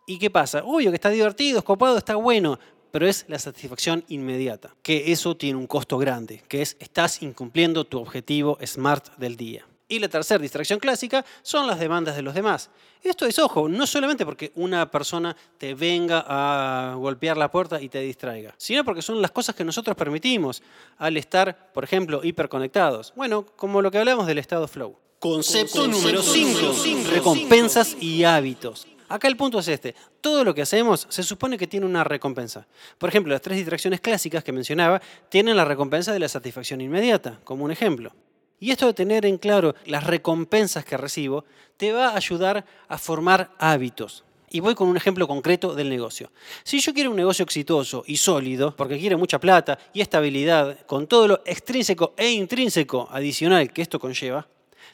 ¿Y 0.06 0.20
qué 0.20 0.30
pasa? 0.30 0.62
Obvio 0.64 0.92
que 0.92 0.96
está 0.96 1.10
divertido, 1.10 1.60
es 1.60 1.66
copado, 1.66 1.98
está 1.98 2.16
bueno, 2.16 2.60
pero 2.92 3.08
es 3.08 3.26
la 3.28 3.40
satisfacción 3.40 4.04
inmediata, 4.08 4.76
que 4.82 5.12
eso 5.12 5.36
tiene 5.36 5.60
un 5.60 5.68
costo 5.68 5.98
grande, 5.98 6.44
que 6.48 6.62
es 6.62 6.78
estás 6.80 7.22
incumpliendo 7.22 7.86
tu 7.86 8.00
objetivo 8.00 8.58
SMART 8.64 9.18
del 9.18 9.36
día. 9.36 9.66
Y 9.92 9.98
la 9.98 10.08
tercera 10.08 10.40
distracción 10.40 10.80
clásica 10.80 11.26
son 11.42 11.66
las 11.66 11.80
demandas 11.80 12.16
de 12.16 12.22
los 12.22 12.36
demás. 12.36 12.70
Esto 13.02 13.26
es, 13.26 13.40
ojo, 13.40 13.68
no 13.68 13.88
solamente 13.88 14.24
porque 14.24 14.52
una 14.54 14.92
persona 14.92 15.36
te 15.58 15.74
venga 15.74 16.24
a 16.28 16.94
golpear 16.94 17.38
la 17.38 17.50
puerta 17.50 17.82
y 17.82 17.90
te 17.90 18.00
distraiga, 18.00 18.54
sino 18.58 18.84
porque 18.84 19.02
son 19.02 19.20
las 19.20 19.32
cosas 19.32 19.56
que 19.56 19.64
nosotros 19.64 19.98
permitimos 19.98 20.62
al 20.98 21.18
estar, 21.18 21.72
por 21.74 21.84
ejemplo, 21.84 22.22
hiperconectados. 22.24 23.14
Bueno, 23.16 23.44
como 23.56 23.82
lo 23.82 23.90
que 23.90 23.98
hablamos 23.98 24.28
del 24.28 24.38
estado 24.38 24.68
flow. 24.68 24.96
Concepto 25.18 25.88
número 25.88 26.22
5. 26.22 27.10
Recompensas 27.10 27.98
y 28.00 28.26
hábitos. 28.26 28.86
Acá 29.10 29.28
el 29.28 29.36
punto 29.36 29.58
es 29.60 29.68
este. 29.68 29.96
Todo 30.22 30.44
lo 30.44 30.54
que 30.54 30.62
hacemos 30.62 31.08
se 31.10 31.24
supone 31.24 31.58
que 31.58 31.66
tiene 31.66 31.88
una 31.88 32.04
recompensa. 32.04 32.68
Por 33.00 33.10
ejemplo, 33.10 33.34
las 33.34 33.42
tres 33.42 33.58
distracciones 33.58 34.02
clásicas 34.02 34.44
que 34.44 34.52
mencionaba 34.52 35.02
tienen 35.30 35.58
la 35.58 35.66
recompensa 35.66 36.14
de 36.14 36.20
la 36.20 36.30
satisfacción 36.30 36.80
inmediata, 36.80 37.40
como 37.44 37.66
un 37.66 37.72
ejemplo. 37.72 38.14
Y 38.60 38.70
esto 38.70 38.86
de 38.86 38.94
tener 38.94 39.26
en 39.26 39.40
claro 39.40 39.74
las 39.86 40.04
recompensas 40.04 40.86
que 40.86 40.96
recibo 40.96 41.44
te 41.78 41.92
va 41.92 42.10
a 42.10 42.18
ayudar 42.18 42.66
a 42.88 42.98
formar 43.00 43.52
hábitos. 43.58 44.26
Y 44.52 44.60
voy 44.60 44.76
con 44.76 44.88
un 44.88 44.98
ejemplo 44.98 45.28
concreto 45.28 45.74
del 45.74 45.90
negocio. 45.90 46.32
Si 46.64 46.80
yo 46.80 46.94
quiero 46.94 47.10
un 47.10 47.16
negocio 47.16 47.44
exitoso 47.44 48.04
y 48.06 48.18
sólido, 48.18 48.76
porque 48.76 49.00
quiero 49.00 49.18
mucha 49.18 49.40
plata 49.40 49.80
y 49.92 50.02
estabilidad, 50.02 50.86
con 50.86 51.08
todo 51.08 51.28
lo 51.28 51.42
extrínseco 51.46 52.14
e 52.16 52.30
intrínseco 52.32 53.08
adicional 53.12 53.72
que 53.72 53.82
esto 53.82 54.00
conlleva, 54.00 54.48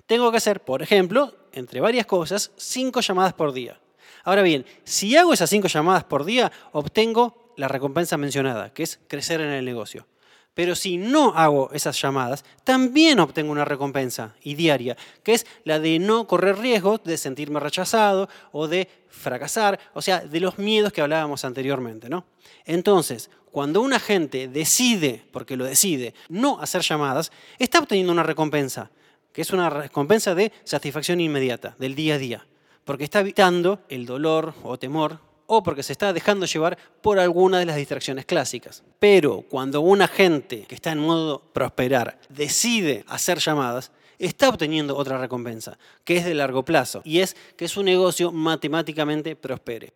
tengo 0.05 0.29
que 0.31 0.37
hacer, 0.37 0.61
por 0.61 0.81
ejemplo, 0.81 1.35
entre 1.51 1.81
varias 1.81 2.05
cosas, 2.05 2.51
cinco 2.55 3.01
llamadas 3.01 3.33
por 3.33 3.51
día. 3.51 3.79
Ahora 4.25 4.41
bien, 4.41 4.65
si 4.83 5.15
hago 5.15 5.33
esas 5.33 5.49
cinco 5.49 5.67
llamadas 5.67 6.03
por 6.03 6.25
día, 6.25 6.51
obtengo 6.71 7.53
la 7.57 7.67
recompensa 7.67 8.17
mencionada, 8.17 8.73
que 8.73 8.83
es 8.83 8.99
crecer 9.07 9.39
en 9.39 9.51
el 9.51 9.63
negocio. 9.63 10.07
Pero 10.55 10.73
si 10.73 10.97
no 10.97 11.33
hago 11.35 11.69
esas 11.73 12.01
llamadas, 12.01 12.43
también 12.63 13.19
obtengo 13.19 13.51
una 13.51 13.65
recompensa 13.65 14.35
y 14.41 14.55
diaria, 14.55 14.97
que 15.21 15.33
es 15.33 15.45
la 15.63 15.79
de 15.79 15.99
no 15.99 16.27
correr 16.27 16.57
riesgos 16.57 17.03
de 17.03 17.17
sentirme 17.17 17.59
rechazado 17.59 18.27
o 18.51 18.67
de 18.67 18.89
fracasar, 19.09 19.79
o 19.93 20.01
sea, 20.01 20.21
de 20.21 20.39
los 20.39 20.57
miedos 20.57 20.91
que 20.91 21.01
hablábamos 21.01 21.45
anteriormente. 21.45 22.09
¿no? 22.09 22.25
Entonces, 22.65 23.29
cuando 23.51 23.81
un 23.81 23.93
agente 23.93 24.47
decide, 24.47 25.23
porque 25.31 25.55
lo 25.57 25.65
decide, 25.65 26.15
no 26.29 26.59
hacer 26.61 26.81
llamadas, 26.81 27.31
está 27.59 27.79
obteniendo 27.79 28.11
una 28.13 28.23
recompensa, 28.23 28.89
que 29.33 29.41
es 29.41 29.51
una 29.51 29.69
recompensa 29.69 30.33
de 30.33 30.51
satisfacción 30.63 31.19
inmediata, 31.19 31.75
del 31.77 31.95
día 31.95 32.15
a 32.15 32.17
día, 32.17 32.47
porque 32.85 33.03
está 33.03 33.19
evitando 33.19 33.79
el 33.89 34.05
dolor 34.05 34.53
o 34.63 34.77
temor 34.77 35.19
o 35.47 35.61
porque 35.61 35.83
se 35.83 35.91
está 35.91 36.13
dejando 36.13 36.45
llevar 36.45 36.77
por 37.01 37.19
alguna 37.19 37.59
de 37.59 37.65
las 37.65 37.75
distracciones 37.75 38.25
clásicas. 38.25 38.83
Pero 38.99 39.41
cuando 39.41 39.81
un 39.81 40.01
agente 40.01 40.65
que 40.67 40.75
está 40.75 40.91
en 40.91 40.99
modo 40.99 41.41
prosperar 41.53 42.19
decide 42.29 43.03
hacer 43.07 43.39
llamadas, 43.39 43.91
está 44.17 44.49
obteniendo 44.49 44.95
otra 44.95 45.17
recompensa, 45.17 45.77
que 46.03 46.17
es 46.17 46.25
de 46.25 46.33
largo 46.33 46.63
plazo, 46.63 47.01
y 47.03 47.19
es 47.19 47.35
que 47.57 47.67
su 47.67 47.83
negocio 47.83 48.31
matemáticamente 48.31 49.35
prospere. 49.35 49.93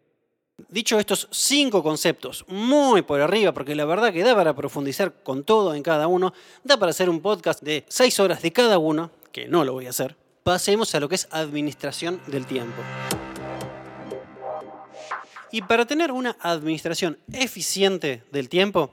Dicho 0.67 0.99
estos 0.99 1.29
cinco 1.31 1.81
conceptos 1.81 2.43
muy 2.49 3.01
por 3.01 3.21
arriba, 3.21 3.53
porque 3.53 3.75
la 3.75 3.85
verdad 3.85 4.11
que 4.11 4.23
da 4.23 4.35
para 4.35 4.53
profundizar 4.53 5.23
con 5.23 5.45
todo 5.45 5.73
en 5.73 5.83
cada 5.83 6.07
uno, 6.07 6.33
da 6.65 6.77
para 6.77 6.89
hacer 6.89 7.09
un 7.09 7.21
podcast 7.21 7.63
de 7.63 7.85
seis 7.87 8.19
horas 8.19 8.41
de 8.41 8.51
cada 8.51 8.77
uno, 8.77 9.09
que 9.31 9.47
no 9.47 9.63
lo 9.63 9.71
voy 9.71 9.85
a 9.85 9.91
hacer, 9.91 10.17
pasemos 10.43 10.93
a 10.95 10.99
lo 10.99 11.09
que 11.09 11.15
es 11.15 11.27
administración 11.31 12.21
del 12.27 12.45
tiempo. 12.45 12.81
Y 15.51 15.61
para 15.61 15.85
tener 15.85 16.11
una 16.11 16.37
administración 16.39 17.17
eficiente 17.33 18.23
del 18.31 18.49
tiempo, 18.49 18.91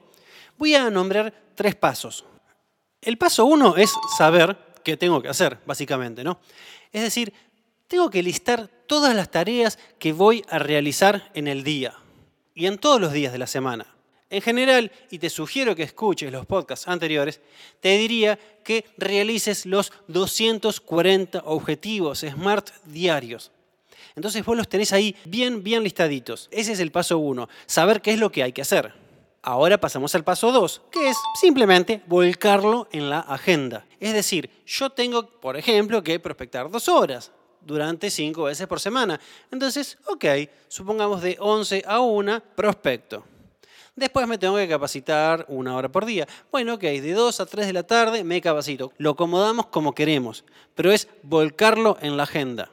voy 0.56 0.74
a 0.74 0.90
nombrar 0.90 1.34
tres 1.54 1.74
pasos. 1.74 2.24
El 3.00 3.18
paso 3.18 3.44
uno 3.44 3.76
es 3.76 3.92
saber 4.16 4.56
qué 4.82 4.96
tengo 4.96 5.20
que 5.20 5.28
hacer, 5.28 5.58
básicamente, 5.66 6.24
¿no? 6.24 6.40
Es 6.92 7.02
decir, 7.02 7.32
tengo 7.88 8.10
que 8.10 8.22
listar 8.22 8.68
todas 8.86 9.14
las 9.14 9.30
tareas 9.30 9.78
que 9.98 10.12
voy 10.12 10.44
a 10.48 10.58
realizar 10.58 11.30
en 11.34 11.46
el 11.46 11.62
día 11.62 11.94
y 12.54 12.66
en 12.66 12.78
todos 12.78 13.00
los 13.00 13.12
días 13.12 13.32
de 13.32 13.38
la 13.38 13.46
semana. 13.46 13.95
En 14.28 14.42
general, 14.42 14.90
y 15.10 15.18
te 15.18 15.30
sugiero 15.30 15.76
que 15.76 15.84
escuches 15.84 16.32
los 16.32 16.46
podcasts 16.46 16.88
anteriores, 16.88 17.40
te 17.80 17.96
diría 17.96 18.38
que 18.64 18.84
realices 18.96 19.66
los 19.66 19.92
240 20.08 21.42
objetivos 21.44 22.20
SMART 22.20 22.70
diarios. 22.86 23.52
Entonces 24.16 24.44
vos 24.44 24.56
los 24.56 24.68
tenés 24.68 24.92
ahí 24.92 25.14
bien, 25.26 25.62
bien 25.62 25.84
listaditos. 25.84 26.48
Ese 26.50 26.72
es 26.72 26.80
el 26.80 26.90
paso 26.90 27.18
uno, 27.18 27.48
saber 27.66 28.02
qué 28.02 28.14
es 28.14 28.18
lo 28.18 28.32
que 28.32 28.42
hay 28.42 28.52
que 28.52 28.62
hacer. 28.62 28.92
Ahora 29.42 29.78
pasamos 29.78 30.12
al 30.16 30.24
paso 30.24 30.50
dos, 30.50 30.82
que 30.90 31.08
es 31.08 31.16
simplemente 31.40 32.02
volcarlo 32.06 32.88
en 32.90 33.08
la 33.08 33.20
agenda. 33.20 33.86
Es 34.00 34.12
decir, 34.12 34.50
yo 34.66 34.90
tengo, 34.90 35.24
por 35.38 35.56
ejemplo, 35.56 36.02
que 36.02 36.18
prospectar 36.18 36.68
dos 36.68 36.88
horas 36.88 37.30
durante 37.60 38.10
cinco 38.10 38.44
veces 38.44 38.66
por 38.66 38.80
semana. 38.80 39.20
Entonces, 39.52 39.98
ok, 40.06 40.24
supongamos 40.66 41.22
de 41.22 41.36
11 41.38 41.84
a 41.86 42.00
1 42.00 42.42
prospecto. 42.56 43.24
Después 43.96 44.28
me 44.28 44.36
tengo 44.36 44.56
que 44.56 44.68
capacitar 44.68 45.46
una 45.48 45.74
hora 45.74 45.90
por 45.90 46.04
día. 46.04 46.28
Bueno, 46.52 46.74
ok, 46.74 46.82
de 46.82 47.12
2 47.14 47.40
a 47.40 47.46
3 47.46 47.66
de 47.66 47.72
la 47.72 47.82
tarde 47.82 48.24
me 48.24 48.42
capacito. 48.42 48.92
Lo 48.98 49.12
acomodamos 49.12 49.68
como 49.68 49.94
queremos, 49.94 50.44
pero 50.74 50.92
es 50.92 51.08
volcarlo 51.22 51.96
en 52.02 52.18
la 52.18 52.24
agenda. 52.24 52.70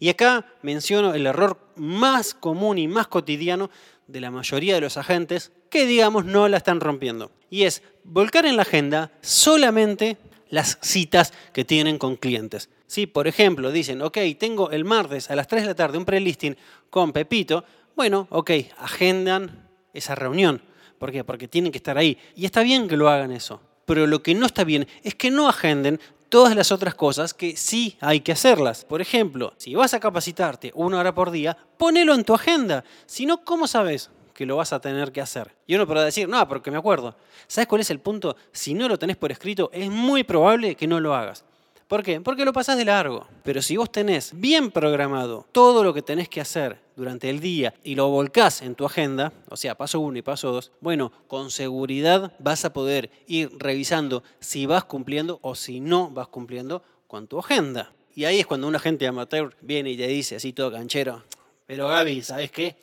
Y 0.00 0.08
acá 0.08 0.46
menciono 0.62 1.14
el 1.14 1.26
error 1.26 1.56
más 1.76 2.34
común 2.34 2.78
y 2.78 2.88
más 2.88 3.06
cotidiano 3.06 3.70
de 4.08 4.20
la 4.20 4.32
mayoría 4.32 4.74
de 4.74 4.80
los 4.80 4.96
agentes 4.96 5.52
que, 5.70 5.86
digamos, 5.86 6.24
no 6.24 6.48
la 6.48 6.56
están 6.56 6.80
rompiendo. 6.80 7.30
Y 7.48 7.62
es 7.62 7.84
volcar 8.02 8.44
en 8.44 8.56
la 8.56 8.62
agenda 8.62 9.12
solamente 9.20 10.16
las 10.48 10.78
citas 10.82 11.32
que 11.52 11.64
tienen 11.64 11.96
con 11.96 12.16
clientes. 12.16 12.70
Si, 12.88 13.06
por 13.06 13.28
ejemplo, 13.28 13.70
dicen, 13.70 14.02
ok, 14.02 14.18
tengo 14.36 14.72
el 14.72 14.84
martes 14.84 15.30
a 15.30 15.36
las 15.36 15.46
3 15.46 15.62
de 15.62 15.68
la 15.68 15.74
tarde 15.76 15.98
un 15.98 16.04
pre-listing 16.04 16.56
con 16.90 17.12
Pepito, 17.12 17.64
bueno, 17.94 18.26
ok, 18.30 18.50
agendan 18.78 19.69
esa 19.94 20.14
reunión. 20.14 20.62
¿Por 20.98 21.12
qué? 21.12 21.24
Porque 21.24 21.48
tienen 21.48 21.72
que 21.72 21.78
estar 21.78 21.96
ahí. 21.96 22.18
Y 22.36 22.44
está 22.44 22.62
bien 22.62 22.88
que 22.88 22.96
lo 22.96 23.08
hagan 23.08 23.32
eso. 23.32 23.60
Pero 23.86 24.06
lo 24.06 24.22
que 24.22 24.34
no 24.34 24.46
está 24.46 24.64
bien 24.64 24.86
es 25.02 25.14
que 25.14 25.30
no 25.30 25.48
agenden 25.48 25.98
todas 26.28 26.54
las 26.54 26.72
otras 26.72 26.94
cosas 26.94 27.34
que 27.34 27.56
sí 27.56 27.96
hay 28.00 28.20
que 28.20 28.32
hacerlas. 28.32 28.84
Por 28.84 29.00
ejemplo, 29.00 29.52
si 29.56 29.74
vas 29.74 29.92
a 29.94 30.00
capacitarte 30.00 30.72
una 30.74 30.98
hora 30.98 31.14
por 31.14 31.30
día, 31.30 31.56
ponelo 31.76 32.14
en 32.14 32.24
tu 32.24 32.34
agenda. 32.34 32.84
Si 33.06 33.26
no, 33.26 33.44
¿cómo 33.44 33.66
sabes 33.66 34.10
que 34.32 34.46
lo 34.46 34.56
vas 34.56 34.72
a 34.72 34.80
tener 34.80 35.12
que 35.12 35.20
hacer? 35.20 35.54
Y 35.66 35.74
uno 35.74 35.86
podrá 35.86 36.04
decir, 36.04 36.28
no, 36.28 36.46
porque 36.48 36.70
me 36.70 36.78
acuerdo. 36.78 37.16
¿Sabes 37.46 37.66
cuál 37.66 37.80
es 37.80 37.90
el 37.90 37.98
punto? 37.98 38.36
Si 38.52 38.74
no 38.74 38.88
lo 38.88 38.98
tenés 38.98 39.16
por 39.16 39.32
escrito, 39.32 39.70
es 39.72 39.90
muy 39.90 40.22
probable 40.22 40.76
que 40.76 40.86
no 40.86 41.00
lo 41.00 41.14
hagas. 41.14 41.44
¿Por 41.90 42.04
qué? 42.04 42.20
Porque 42.20 42.44
lo 42.44 42.52
pasás 42.52 42.78
de 42.78 42.84
largo. 42.84 43.26
Pero 43.42 43.60
si 43.60 43.76
vos 43.76 43.90
tenés 43.90 44.30
bien 44.32 44.70
programado 44.70 45.44
todo 45.50 45.82
lo 45.82 45.92
que 45.92 46.02
tenés 46.02 46.28
que 46.28 46.40
hacer 46.40 46.78
durante 46.94 47.28
el 47.28 47.40
día 47.40 47.74
y 47.82 47.96
lo 47.96 48.08
volcás 48.08 48.62
en 48.62 48.76
tu 48.76 48.86
agenda, 48.86 49.32
o 49.48 49.56
sea, 49.56 49.74
paso 49.74 49.98
uno 49.98 50.16
y 50.16 50.22
paso 50.22 50.52
dos, 50.52 50.70
bueno, 50.80 51.10
con 51.26 51.50
seguridad 51.50 52.32
vas 52.38 52.64
a 52.64 52.72
poder 52.72 53.10
ir 53.26 53.50
revisando 53.58 54.22
si 54.38 54.66
vas 54.66 54.84
cumpliendo 54.84 55.40
o 55.42 55.56
si 55.56 55.80
no 55.80 56.10
vas 56.10 56.28
cumpliendo 56.28 56.84
con 57.08 57.26
tu 57.26 57.40
agenda. 57.40 57.92
Y 58.14 58.24
ahí 58.24 58.38
es 58.38 58.46
cuando 58.46 58.68
un 58.68 58.76
agente 58.76 59.08
amateur 59.08 59.56
viene 59.60 59.90
y 59.90 59.96
te 59.96 60.06
dice 60.06 60.36
así 60.36 60.52
todo 60.52 60.70
canchero, 60.70 61.24
pero 61.66 61.88
Gaby, 61.88 62.22
¿sabes 62.22 62.52
qué? 62.52 62.76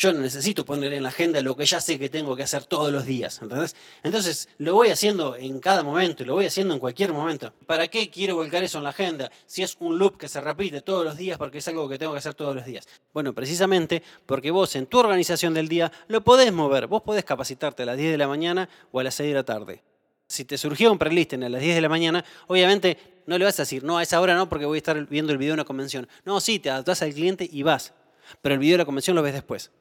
Yo 0.00 0.12
no 0.12 0.20
necesito 0.20 0.64
poner 0.64 0.92
en 0.92 1.02
la 1.02 1.08
agenda 1.08 1.40
lo 1.40 1.56
que 1.56 1.66
ya 1.66 1.80
sé 1.80 1.98
que 1.98 2.08
tengo 2.08 2.36
que 2.36 2.44
hacer 2.44 2.66
todos 2.66 2.92
los 2.92 3.04
días, 3.04 3.42
¿entendés? 3.42 3.74
Entonces 4.04 4.48
lo 4.58 4.74
voy 4.74 4.90
haciendo 4.90 5.34
en 5.34 5.58
cada 5.58 5.82
momento, 5.82 6.24
lo 6.24 6.34
voy 6.34 6.46
haciendo 6.46 6.72
en 6.72 6.78
cualquier 6.78 7.12
momento. 7.12 7.52
¿Para 7.66 7.88
qué 7.88 8.08
quiero 8.08 8.36
volcar 8.36 8.62
eso 8.62 8.78
en 8.78 8.84
la 8.84 8.90
agenda 8.90 9.28
si 9.46 9.64
es 9.64 9.76
un 9.80 9.98
loop 9.98 10.16
que 10.16 10.28
se 10.28 10.40
repite 10.40 10.82
todos 10.82 11.04
los 11.04 11.16
días 11.16 11.36
porque 11.36 11.58
es 11.58 11.66
algo 11.66 11.88
que 11.88 11.98
tengo 11.98 12.12
que 12.12 12.18
hacer 12.18 12.34
todos 12.34 12.54
los 12.54 12.64
días? 12.64 12.86
Bueno, 13.12 13.34
precisamente 13.34 14.04
porque 14.24 14.52
vos 14.52 14.76
en 14.76 14.86
tu 14.86 15.00
organización 15.00 15.52
del 15.52 15.66
día 15.66 15.90
lo 16.06 16.22
podés 16.22 16.52
mover, 16.52 16.86
vos 16.86 17.02
podés 17.02 17.24
capacitarte 17.24 17.82
a 17.82 17.86
las 17.86 17.96
10 17.96 18.12
de 18.12 18.18
la 18.18 18.28
mañana 18.28 18.68
o 18.92 19.00
a 19.00 19.02
las 19.02 19.16
6 19.16 19.30
de 19.30 19.34
la 19.34 19.42
tarde. 19.42 19.82
Si 20.28 20.44
te 20.44 20.58
surgió 20.58 20.92
un 20.92 20.98
prelisting 20.98 21.42
a 21.42 21.48
las 21.48 21.60
10 21.60 21.74
de 21.74 21.80
la 21.80 21.88
mañana, 21.88 22.24
obviamente 22.46 22.98
no 23.26 23.36
le 23.36 23.44
vas 23.44 23.58
a 23.58 23.62
decir, 23.62 23.82
no, 23.82 23.98
a 23.98 24.04
esa 24.04 24.20
hora 24.20 24.36
no, 24.36 24.48
porque 24.48 24.64
voy 24.64 24.76
a 24.76 24.78
estar 24.78 25.08
viendo 25.08 25.32
el 25.32 25.38
video 25.38 25.54
de 25.54 25.54
una 25.54 25.64
convención. 25.64 26.06
No, 26.24 26.38
sí, 26.38 26.60
te 26.60 26.70
adaptás 26.70 27.02
al 27.02 27.12
cliente 27.12 27.48
y 27.50 27.64
vas. 27.64 27.94
Pero 28.42 28.54
el 28.54 28.60
video 28.60 28.74
de 28.74 28.78
la 28.78 28.84
convención 28.84 29.16
lo 29.16 29.22
ves 29.22 29.34
después. 29.34 29.72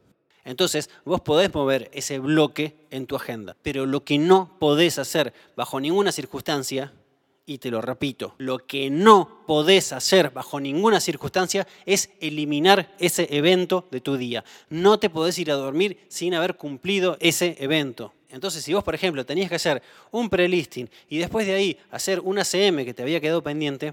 Entonces, 0.48 0.89
vos 1.04 1.20
podés 1.20 1.54
mover 1.54 1.92
ese 1.94 2.20
bloque 2.20 2.74
en 2.89 3.06
tu 3.06 3.18
agenda, 3.18 3.58
pero 3.63 3.86
lo 3.86 4.06
que 4.06 4.18
no 4.18 4.56
podés 4.60 4.98
hacer 4.98 5.34
bajo 5.58 5.82
ninguna 5.82 6.13
circunstancia, 6.13 6.94
y 7.46 7.58
te 7.58 7.70
lo 7.70 7.82
repito, 7.82 8.34
lo 8.38 8.66
que 8.66 8.89
no 8.89 9.44
podés 9.46 9.92
hacer 9.92 10.30
bajo 10.30 10.62
ninguna 10.62 11.01
circunstancia 11.01 11.68
es 11.86 12.12
eliminar 12.22 12.96
ese 12.98 13.27
evento 13.30 13.89
de 13.92 14.00
tu 14.00 14.16
día. 14.16 14.46
No 14.70 15.00
te 15.00 15.10
podés 15.10 15.38
ir 15.38 15.51
a 15.51 15.56
dormir 15.56 15.98
sin 16.08 16.34
haber 16.34 16.56
cumplido 16.56 17.18
ese 17.20 17.58
evento. 17.60 18.13
Entonces, 18.30 18.63
si 18.63 18.74
vos, 18.74 18.86
por 18.86 18.96
ejemplo, 18.96 19.25
tenías 19.25 19.50
que 19.50 19.56
hacer 19.56 19.82
un 20.12 20.30
pre-listing 20.30 20.89
y 21.10 21.18
después 21.18 21.46
de 21.46 21.56
ahí 21.56 21.77
hacer 21.92 22.22
una 22.22 22.46
CM 22.46 22.86
que 22.86 22.94
te 22.94 23.04
había 23.04 23.20
quedado 23.20 23.44
pendiente, 23.44 23.92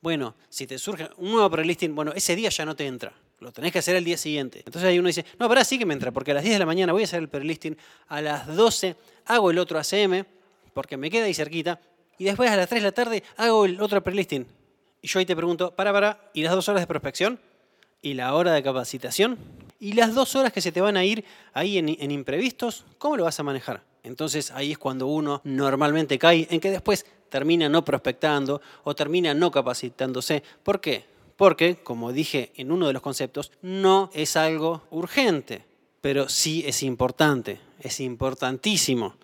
bueno, 0.00 0.34
si 0.48 0.66
te 0.66 0.80
surge 0.80 1.08
un 1.16 1.30
nuevo 1.30 1.48
pre-listing, 1.48 1.94
bueno, 1.94 2.12
ese 2.12 2.34
día 2.34 2.48
ya 2.48 2.64
no 2.64 2.74
te 2.74 2.88
entra 2.88 3.12
lo 3.42 3.52
tenés 3.52 3.72
que 3.72 3.80
hacer 3.80 3.96
el 3.96 4.04
día 4.04 4.16
siguiente. 4.16 4.62
Entonces 4.64 4.84
ahí 4.84 4.98
uno 4.98 5.08
dice, 5.08 5.24
no, 5.38 5.48
pero 5.48 5.64
sí 5.64 5.78
que 5.78 5.84
me 5.84 5.94
entra, 5.94 6.12
porque 6.12 6.30
a 6.30 6.34
las 6.34 6.44
10 6.44 6.54
de 6.54 6.58
la 6.60 6.66
mañana 6.66 6.92
voy 6.92 7.02
a 7.02 7.04
hacer 7.04 7.20
el 7.20 7.28
pre-listing, 7.28 7.76
a 8.08 8.20
las 8.20 8.46
12 8.46 8.96
hago 9.26 9.50
el 9.50 9.58
otro 9.58 9.78
ACM, 9.78 10.24
porque 10.72 10.96
me 10.96 11.10
queda 11.10 11.24
ahí 11.24 11.34
cerquita, 11.34 11.80
y 12.18 12.24
después 12.24 12.50
a 12.50 12.56
las 12.56 12.68
3 12.68 12.82
de 12.82 12.88
la 12.88 12.92
tarde 12.92 13.22
hago 13.36 13.64
el 13.64 13.80
otro 13.80 14.02
pre-listing. 14.02 14.46
Y 15.02 15.08
yo 15.08 15.18
ahí 15.18 15.26
te 15.26 15.34
pregunto, 15.34 15.74
para, 15.74 15.92
para, 15.92 16.30
¿y 16.32 16.42
las 16.42 16.54
dos 16.54 16.68
horas 16.68 16.82
de 16.82 16.86
prospección? 16.86 17.40
¿Y 18.00 18.14
la 18.14 18.34
hora 18.34 18.52
de 18.52 18.62
capacitación? 18.62 19.38
¿Y 19.80 19.94
las 19.94 20.14
dos 20.14 20.36
horas 20.36 20.52
que 20.52 20.60
se 20.60 20.70
te 20.70 20.80
van 20.80 20.96
a 20.96 21.04
ir 21.04 21.24
ahí 21.52 21.78
en, 21.78 21.88
en 21.88 22.10
imprevistos? 22.12 22.84
¿Cómo 22.98 23.16
lo 23.16 23.24
vas 23.24 23.38
a 23.40 23.42
manejar? 23.42 23.82
Entonces 24.04 24.50
ahí 24.52 24.72
es 24.72 24.78
cuando 24.78 25.08
uno 25.08 25.40
normalmente 25.44 26.18
cae 26.18 26.46
en 26.50 26.60
que 26.60 26.70
después 26.70 27.04
termina 27.28 27.68
no 27.68 27.84
prospectando 27.84 28.60
o 28.84 28.94
termina 28.94 29.34
no 29.34 29.50
capacitándose. 29.50 30.42
¿Por 30.62 30.80
qué? 30.80 31.11
Porque, 31.42 31.74
como 31.74 32.12
dije 32.12 32.52
en 32.54 32.70
uno 32.70 32.86
de 32.86 32.92
los 32.92 33.02
conceptos, 33.02 33.50
no 33.62 34.10
es 34.14 34.36
algo 34.36 34.82
urgente, 34.92 35.64
pero 36.00 36.28
sí 36.28 36.62
es 36.64 36.84
importante, 36.84 37.58
es 37.80 37.98
importantísimo. 37.98 39.16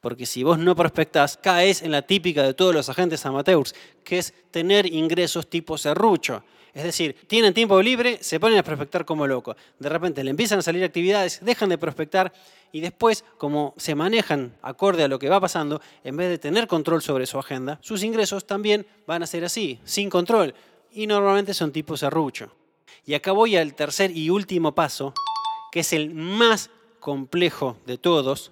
Porque 0.00 0.26
si 0.26 0.44
vos 0.44 0.60
no 0.60 0.76
prospectás, 0.76 1.36
caes 1.36 1.82
en 1.82 1.90
la 1.90 2.02
típica 2.02 2.44
de 2.44 2.54
todos 2.54 2.72
los 2.72 2.88
agentes 2.88 3.26
amateurs, 3.26 3.74
que 4.04 4.18
es 4.18 4.32
tener 4.52 4.86
ingresos 4.86 5.50
tipo 5.50 5.76
serrucho. 5.76 6.44
Es 6.72 6.84
decir, 6.84 7.16
tienen 7.26 7.52
tiempo 7.52 7.82
libre, 7.82 8.18
se 8.20 8.38
ponen 8.38 8.58
a 8.58 8.62
prospectar 8.62 9.04
como 9.04 9.26
locos. 9.26 9.56
De 9.80 9.88
repente 9.88 10.22
le 10.22 10.30
empiezan 10.30 10.60
a 10.60 10.62
salir 10.62 10.84
actividades, 10.84 11.44
dejan 11.44 11.68
de 11.68 11.78
prospectar 11.78 12.32
y 12.70 12.80
después, 12.80 13.24
como 13.38 13.74
se 13.76 13.96
manejan 13.96 14.54
acorde 14.62 15.02
a 15.02 15.08
lo 15.08 15.18
que 15.18 15.28
va 15.28 15.40
pasando, 15.40 15.80
en 16.04 16.16
vez 16.16 16.28
de 16.28 16.38
tener 16.38 16.68
control 16.68 17.02
sobre 17.02 17.26
su 17.26 17.40
agenda, 17.40 17.80
sus 17.82 18.04
ingresos 18.04 18.46
también 18.46 18.86
van 19.04 19.24
a 19.24 19.26
ser 19.26 19.44
así, 19.44 19.80
sin 19.82 20.08
control. 20.08 20.54
Y 20.96 21.06
normalmente 21.06 21.52
son 21.52 21.72
tipos 21.72 22.00
serrucho. 22.00 22.50
Y 23.04 23.12
acá 23.12 23.30
voy 23.32 23.54
al 23.54 23.74
tercer 23.74 24.16
y 24.16 24.30
último 24.30 24.74
paso, 24.74 25.12
que 25.70 25.80
es 25.80 25.92
el 25.92 26.14
más 26.14 26.70
complejo 27.00 27.76
de 27.84 27.98
todos, 27.98 28.50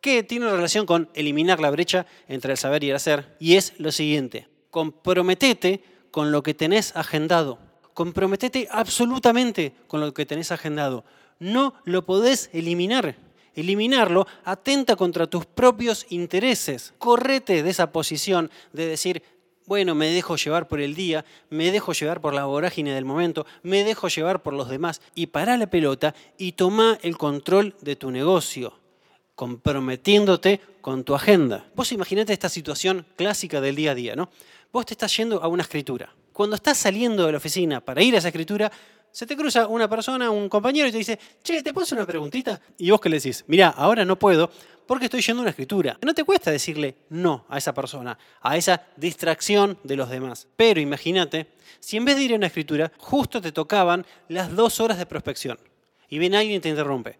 que 0.00 0.24
tiene 0.24 0.50
relación 0.50 0.84
con 0.84 1.08
eliminar 1.14 1.60
la 1.60 1.70
brecha 1.70 2.04
entre 2.26 2.50
el 2.50 2.58
saber 2.58 2.82
y 2.82 2.90
el 2.90 2.96
hacer, 2.96 3.36
y 3.38 3.54
es 3.54 3.72
lo 3.78 3.92
siguiente, 3.92 4.48
comprometete 4.72 5.80
con 6.10 6.32
lo 6.32 6.42
que 6.42 6.54
tenés 6.54 6.94
agendado, 6.96 7.60
comprometete 7.94 8.66
absolutamente 8.72 9.72
con 9.86 10.00
lo 10.00 10.12
que 10.12 10.26
tenés 10.26 10.50
agendado, 10.50 11.04
no 11.38 11.74
lo 11.84 12.04
podés 12.04 12.50
eliminar. 12.52 13.14
Eliminarlo 13.54 14.26
atenta 14.44 14.96
contra 14.96 15.28
tus 15.28 15.46
propios 15.46 16.04
intereses. 16.10 16.92
Correte 16.98 17.62
de 17.62 17.70
esa 17.70 17.90
posición 17.90 18.50
de 18.74 18.86
decir, 18.86 19.22
bueno, 19.66 19.94
me 19.94 20.10
dejo 20.10 20.36
llevar 20.36 20.68
por 20.68 20.80
el 20.80 20.94
día, 20.94 21.24
me 21.50 21.70
dejo 21.70 21.92
llevar 21.92 22.20
por 22.20 22.34
la 22.34 22.44
vorágine 22.44 22.94
del 22.94 23.04
momento, 23.04 23.46
me 23.62 23.84
dejo 23.84 24.08
llevar 24.08 24.42
por 24.42 24.54
los 24.54 24.68
demás 24.68 25.00
y 25.14 25.26
para 25.26 25.56
la 25.56 25.68
pelota 25.68 26.14
y 26.38 26.52
toma 26.52 26.98
el 27.02 27.16
control 27.18 27.74
de 27.80 27.96
tu 27.96 28.10
negocio 28.10 28.74
comprometiéndote 29.36 30.60
con 30.80 31.04
tu 31.04 31.14
agenda. 31.14 31.66
Vos 31.76 31.92
imaginate 31.92 32.32
esta 32.32 32.48
situación 32.48 33.06
clásica 33.16 33.60
del 33.60 33.76
día 33.76 33.92
a 33.92 33.94
día, 33.94 34.16
¿no? 34.16 34.30
Vos 34.72 34.86
te 34.86 34.94
estás 34.94 35.14
yendo 35.16 35.42
a 35.42 35.48
una 35.48 35.62
escritura. 35.62 36.12
Cuando 36.32 36.56
estás 36.56 36.78
saliendo 36.78 37.26
de 37.26 37.32
la 37.32 37.38
oficina 37.38 37.80
para 37.80 38.02
ir 38.02 38.14
a 38.14 38.18
esa 38.18 38.28
escritura, 38.28 38.72
se 39.10 39.26
te 39.26 39.36
cruza 39.36 39.66
una 39.66 39.88
persona, 39.88 40.30
un 40.30 40.48
compañero 40.48 40.88
y 40.88 40.92
te 40.92 40.98
dice, 40.98 41.18
che, 41.42 41.62
¿te 41.62 41.72
puedo 41.72 41.86
una 41.92 42.06
preguntita? 42.06 42.60
Y 42.78 42.90
vos 42.90 43.00
que 43.00 43.08
le 43.08 43.16
decís, 43.16 43.44
mira, 43.46 43.68
ahora 43.68 44.04
no 44.04 44.18
puedo 44.18 44.50
porque 44.86 45.06
estoy 45.06 45.20
yendo 45.20 45.40
a 45.40 45.44
una 45.44 45.50
escritura. 45.50 45.98
No 46.02 46.14
te 46.14 46.24
cuesta 46.24 46.50
decirle 46.50 46.96
no 47.10 47.44
a 47.48 47.58
esa 47.58 47.74
persona, 47.74 48.18
a 48.40 48.56
esa 48.56 48.82
distracción 48.96 49.78
de 49.82 49.96
los 49.96 50.08
demás. 50.08 50.46
Pero 50.56 50.80
imagínate, 50.80 51.46
si 51.80 51.96
en 51.96 52.04
vez 52.04 52.16
de 52.16 52.22
ir 52.22 52.32
a 52.32 52.36
una 52.36 52.46
escritura, 52.46 52.92
justo 52.98 53.40
te 53.40 53.52
tocaban 53.52 54.06
las 54.28 54.54
dos 54.54 54.80
horas 54.80 54.98
de 54.98 55.06
prospección 55.06 55.58
y 56.08 56.18
viene 56.18 56.36
alguien 56.36 56.56
y 56.56 56.60
te 56.60 56.68
interrumpe. 56.68 57.18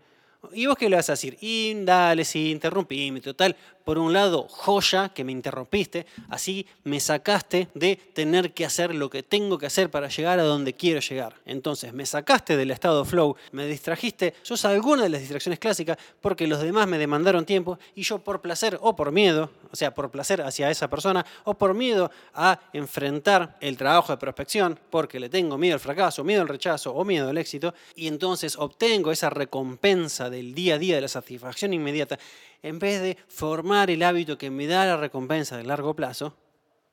¿Y 0.52 0.66
vos 0.66 0.76
qué 0.76 0.88
le 0.88 0.96
vas 0.96 1.08
a 1.08 1.12
decir? 1.12 1.36
Y 1.40 1.74
dale, 1.84 2.24
sí, 2.24 2.50
interrumpime. 2.50 3.20
Total, 3.20 3.56
por 3.86 3.98
un 3.98 4.12
lado, 4.12 4.48
joya 4.48 5.10
que 5.10 5.22
me 5.22 5.30
interrumpiste, 5.30 6.06
así 6.28 6.66
me 6.82 6.98
sacaste 6.98 7.68
de 7.72 7.94
tener 7.94 8.52
que 8.52 8.64
hacer 8.64 8.92
lo 8.92 9.08
que 9.08 9.22
tengo 9.22 9.58
que 9.58 9.66
hacer 9.66 9.90
para 9.90 10.08
llegar 10.08 10.40
a 10.40 10.42
donde 10.42 10.72
quiero 10.72 10.98
llegar. 10.98 11.36
Entonces, 11.46 11.92
me 11.92 12.04
sacaste 12.04 12.56
del 12.56 12.72
estado 12.72 13.04
flow, 13.04 13.36
me 13.52 13.66
distrajiste, 13.68 14.34
sos 14.42 14.64
alguna 14.64 15.04
de 15.04 15.08
las 15.08 15.20
distracciones 15.20 15.60
clásicas 15.60 15.98
porque 16.20 16.48
los 16.48 16.60
demás 16.60 16.88
me 16.88 16.98
demandaron 16.98 17.46
tiempo 17.46 17.78
y 17.94 18.02
yo 18.02 18.18
por 18.18 18.40
placer 18.40 18.76
o 18.82 18.96
por 18.96 19.12
miedo, 19.12 19.50
sea, 19.76 19.95
por 19.95 20.11
placer 20.11 20.42
hacia 20.42 20.71
esa 20.71 20.88
persona 20.88 21.25
o 21.45 21.54
por 21.54 21.75
miedo 21.75 22.11
a 22.35 22.59
enfrentar 22.73 23.56
el 23.61 23.76
trabajo 23.76 24.12
de 24.12 24.18
prospección, 24.18 24.78
porque 24.90 25.21
le 25.21 25.28
tengo 25.28 25.59
miedo 25.59 25.75
al 25.75 25.80
fracaso, 25.80 26.25
miedo 26.25 26.42
al 26.42 26.49
rechazo 26.49 26.95
o 26.95 27.04
miedo 27.04 27.28
al 27.28 27.38
éxito, 27.38 27.75
y 27.95 28.09
entonces 28.09 28.56
obtengo 28.56 29.12
esa 29.12 29.30
recompensa 29.30 30.30
del 30.30 30.54
día 30.54 30.75
a 30.75 30.78
día 30.78 30.97
de 30.97 31.02
la 31.02 31.09
satisfacción 31.09 31.73
inmediata, 31.73 32.18
en 32.62 32.78
vez 32.78 33.00
de 33.00 33.16
formar 33.28 33.90
el 33.90 34.02
hábito 34.02 34.38
que 34.38 34.50
me 34.50 34.66
da 34.66 34.87
la 34.87 34.97
recompensa 34.97 35.56
de 35.56 35.64
largo 35.64 35.95
plazo, 35.95 36.35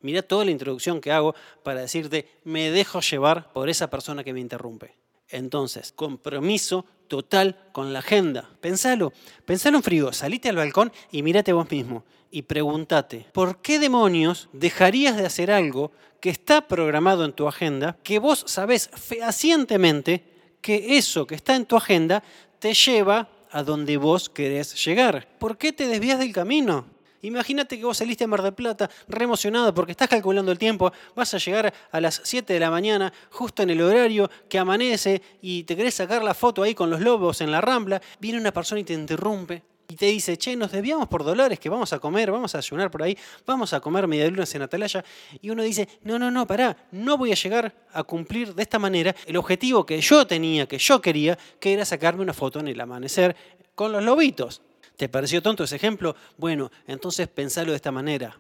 mira 0.02 0.22
toda 0.22 0.46
la 0.46 0.52
introducción 0.52 1.02
que 1.02 1.12
hago 1.12 1.34
para 1.64 1.82
decirte, 1.82 2.28
me 2.44 2.70
dejo 2.72 3.00
llevar 3.00 3.52
por 3.54 3.70
esa 3.70 3.90
persona 3.90 4.24
que 4.24 4.34
me 4.34 4.40
interrumpe. 4.40 5.03
Entonces, 5.30 5.92
compromiso 5.92 6.86
total 7.08 7.70
con 7.72 7.94
la 7.94 8.00
agenda. 8.00 8.50
Pensalo, 8.62 9.14
pensalo 9.46 9.78
en 9.78 9.84
frío, 9.84 10.14
salite 10.14 10.50
al 10.50 10.56
balcón 10.56 10.92
y 11.12 11.24
mírate 11.24 11.54
vos 11.54 11.70
mismo 11.70 12.04
y 12.32 12.44
pregúntate, 12.44 13.28
¿por 13.32 13.62
qué 13.62 13.78
demonios 13.78 14.50
dejarías 14.54 15.16
de 15.16 15.26
hacer 15.26 15.52
algo 15.52 15.92
que 16.20 16.30
está 16.30 16.68
programado 16.68 17.26
en 17.26 17.34
tu 17.34 17.48
agenda, 17.48 17.98
que 18.02 18.18
vos 18.18 18.44
sabés 18.48 18.90
fehacientemente 18.94 20.24
que 20.62 20.98
eso 20.98 21.28
que 21.28 21.36
está 21.36 21.56
en 21.56 21.66
tu 21.66 21.76
agenda 21.76 22.24
te 22.60 22.74
lleva 22.74 23.30
a 23.52 23.62
donde 23.62 23.98
vos 23.98 24.30
querés 24.30 24.84
llegar. 24.84 25.28
¿Por 25.38 25.58
qué 25.58 25.72
te 25.72 25.88
desvías 25.88 26.18
del 26.18 26.34
camino? 26.34 26.86
Imagínate 27.24 27.80
que 27.80 27.86
vos 27.86 27.98
saliste 27.98 28.26
a 28.26 28.28
Mar 28.28 28.42
del 28.42 28.54
Plata 28.54 28.90
re 29.08 29.28
porque 29.74 29.94
estás 29.94 30.10
calculando 30.10 30.52
el 30.52 30.58
tiempo, 30.58 30.92
vas 31.16 31.34
a 31.34 31.38
llegar 31.38 31.74
a 31.92 32.02
las 32.02 32.22
7 32.24 32.54
de 32.54 32.60
la 32.60 32.70
mañana, 32.70 33.14
justo 33.32 33.64
en 33.64 33.70
el 33.70 33.82
horario 33.82 34.30
que 34.50 34.60
amanece 34.60 35.22
y 35.42 35.64
te 35.64 35.76
querés 35.76 35.96
sacar 35.96 36.22
la 36.22 36.34
foto 36.34 36.64
ahí 36.64 36.76
con 36.76 36.90
los 36.90 37.00
lobos 37.00 37.40
en 37.40 37.50
la 37.50 37.62
rambla, 37.62 38.02
viene 38.20 38.40
una 38.40 38.52
persona 38.52 38.82
y 38.82 38.84
te 38.84 38.94
interrumpe 38.94 39.64
y 39.88 39.96
te 39.96 40.08
dice, 40.08 40.38
che, 40.38 40.56
nos 40.56 40.72
desviamos 40.72 41.08
por 41.08 41.24
Dolores, 41.24 41.60
que 41.60 41.70
vamos 41.70 41.94
a 41.94 42.00
comer, 42.00 42.30
vamos 42.30 42.56
a 42.56 42.58
ayunar 42.58 42.92
por 42.92 43.04
ahí, 43.04 43.18
vamos 43.46 43.72
a 43.74 43.80
comer 43.80 44.08
medialunas 44.08 44.54
en 44.56 44.64
Atalaya. 44.64 45.04
Y 45.42 45.50
uno 45.50 45.62
dice, 45.62 45.88
no, 46.04 46.18
no, 46.18 46.32
no, 46.32 46.48
pará, 46.48 46.76
no 46.92 47.18
voy 47.18 47.32
a 47.32 47.36
llegar 47.36 47.74
a 47.94 48.04
cumplir 48.04 48.54
de 48.56 48.64
esta 48.64 48.80
manera 48.80 49.16
el 49.26 49.38
objetivo 49.38 49.86
que 49.86 50.02
yo 50.02 50.26
tenía, 50.26 50.68
que 50.68 50.78
yo 50.78 51.02
quería, 51.02 51.38
que 51.60 51.74
era 51.74 51.86
sacarme 51.86 52.24
una 52.24 52.34
foto 52.34 52.60
en 52.60 52.70
el 52.70 52.82
amanecer 52.82 53.36
con 53.76 53.92
los 53.92 54.04
lobitos. 54.04 54.62
¿Te 54.98 55.10
pareció 55.10 55.42
tonto 55.42 55.64
ese 55.64 55.76
ejemplo? 55.76 56.16
Bueno, 56.38 56.72
entonces 56.88 57.28
pensalo 57.28 57.72
de 57.72 57.78
esta 57.78 57.92
manera. 57.92 58.38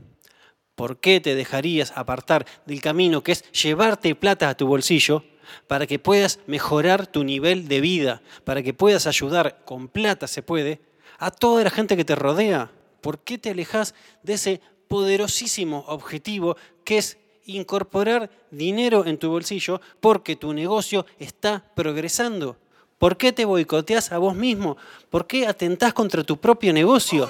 ¿Por 0.75 0.99
qué 0.99 1.19
te 1.19 1.35
dejarías 1.35 1.93
apartar 1.95 2.45
del 2.65 2.81
camino 2.81 3.23
que 3.23 3.33
es 3.33 3.51
llevarte 3.51 4.15
plata 4.15 4.49
a 4.49 4.57
tu 4.57 4.65
bolsillo 4.67 5.23
para 5.67 5.85
que 5.85 5.99
puedas 5.99 6.39
mejorar 6.47 7.05
tu 7.05 7.23
nivel 7.23 7.67
de 7.67 7.81
vida, 7.81 8.21
para 8.43 8.63
que 8.63 8.73
puedas 8.73 9.05
ayudar, 9.07 9.63
con 9.65 9.87
plata 9.87 10.27
se 10.27 10.41
puede, 10.41 10.81
a 11.19 11.31
toda 11.31 11.63
la 11.63 11.69
gente 11.69 11.95
que 11.95 12.05
te 12.05 12.15
rodea? 12.15 12.71
¿Por 13.01 13.19
qué 13.19 13.37
te 13.37 13.49
alejas 13.49 13.93
de 14.23 14.33
ese 14.33 14.61
poderosísimo 14.87 15.83
objetivo 15.87 16.55
que 16.85 16.97
es 16.97 17.17
incorporar 17.45 18.29
dinero 18.51 19.05
en 19.05 19.17
tu 19.17 19.29
bolsillo 19.29 19.81
porque 19.99 20.35
tu 20.35 20.53
negocio 20.53 21.05
está 21.19 21.71
progresando? 21.75 22.57
¿Por 22.97 23.17
qué 23.17 23.32
te 23.32 23.45
boicoteas 23.45 24.12
a 24.12 24.17
vos 24.17 24.36
mismo? 24.36 24.77
¿Por 25.10 25.27
qué 25.27 25.47
atentás 25.47 25.93
contra 25.93 26.23
tu 26.23 26.38
propio 26.38 26.73
negocio? 26.73 27.29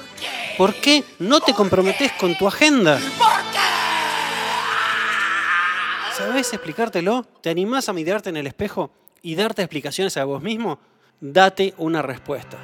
¿Por 0.58 0.76
qué 0.76 1.04
no 1.20 1.40
te 1.40 1.54
comprometes 1.54 2.12
con 2.14 2.38
tu 2.38 2.48
agenda? 2.48 3.00
¿Sabes 6.16 6.54
explicártelo? 6.54 7.26
¿Te 7.42 7.50
animás 7.50 7.90
a 7.90 7.94
mirarte 7.94 8.30
en 8.30 8.38
el 8.38 8.46
espejo 8.46 8.92
y 9.24 9.36
darte 9.36 9.64
explicaciones 9.64 10.16
a 10.18 10.26
vos 10.26 10.44
mismo? 10.44 10.80
Date 11.20 11.74
una 11.78 12.02
respuesta. 12.02 12.58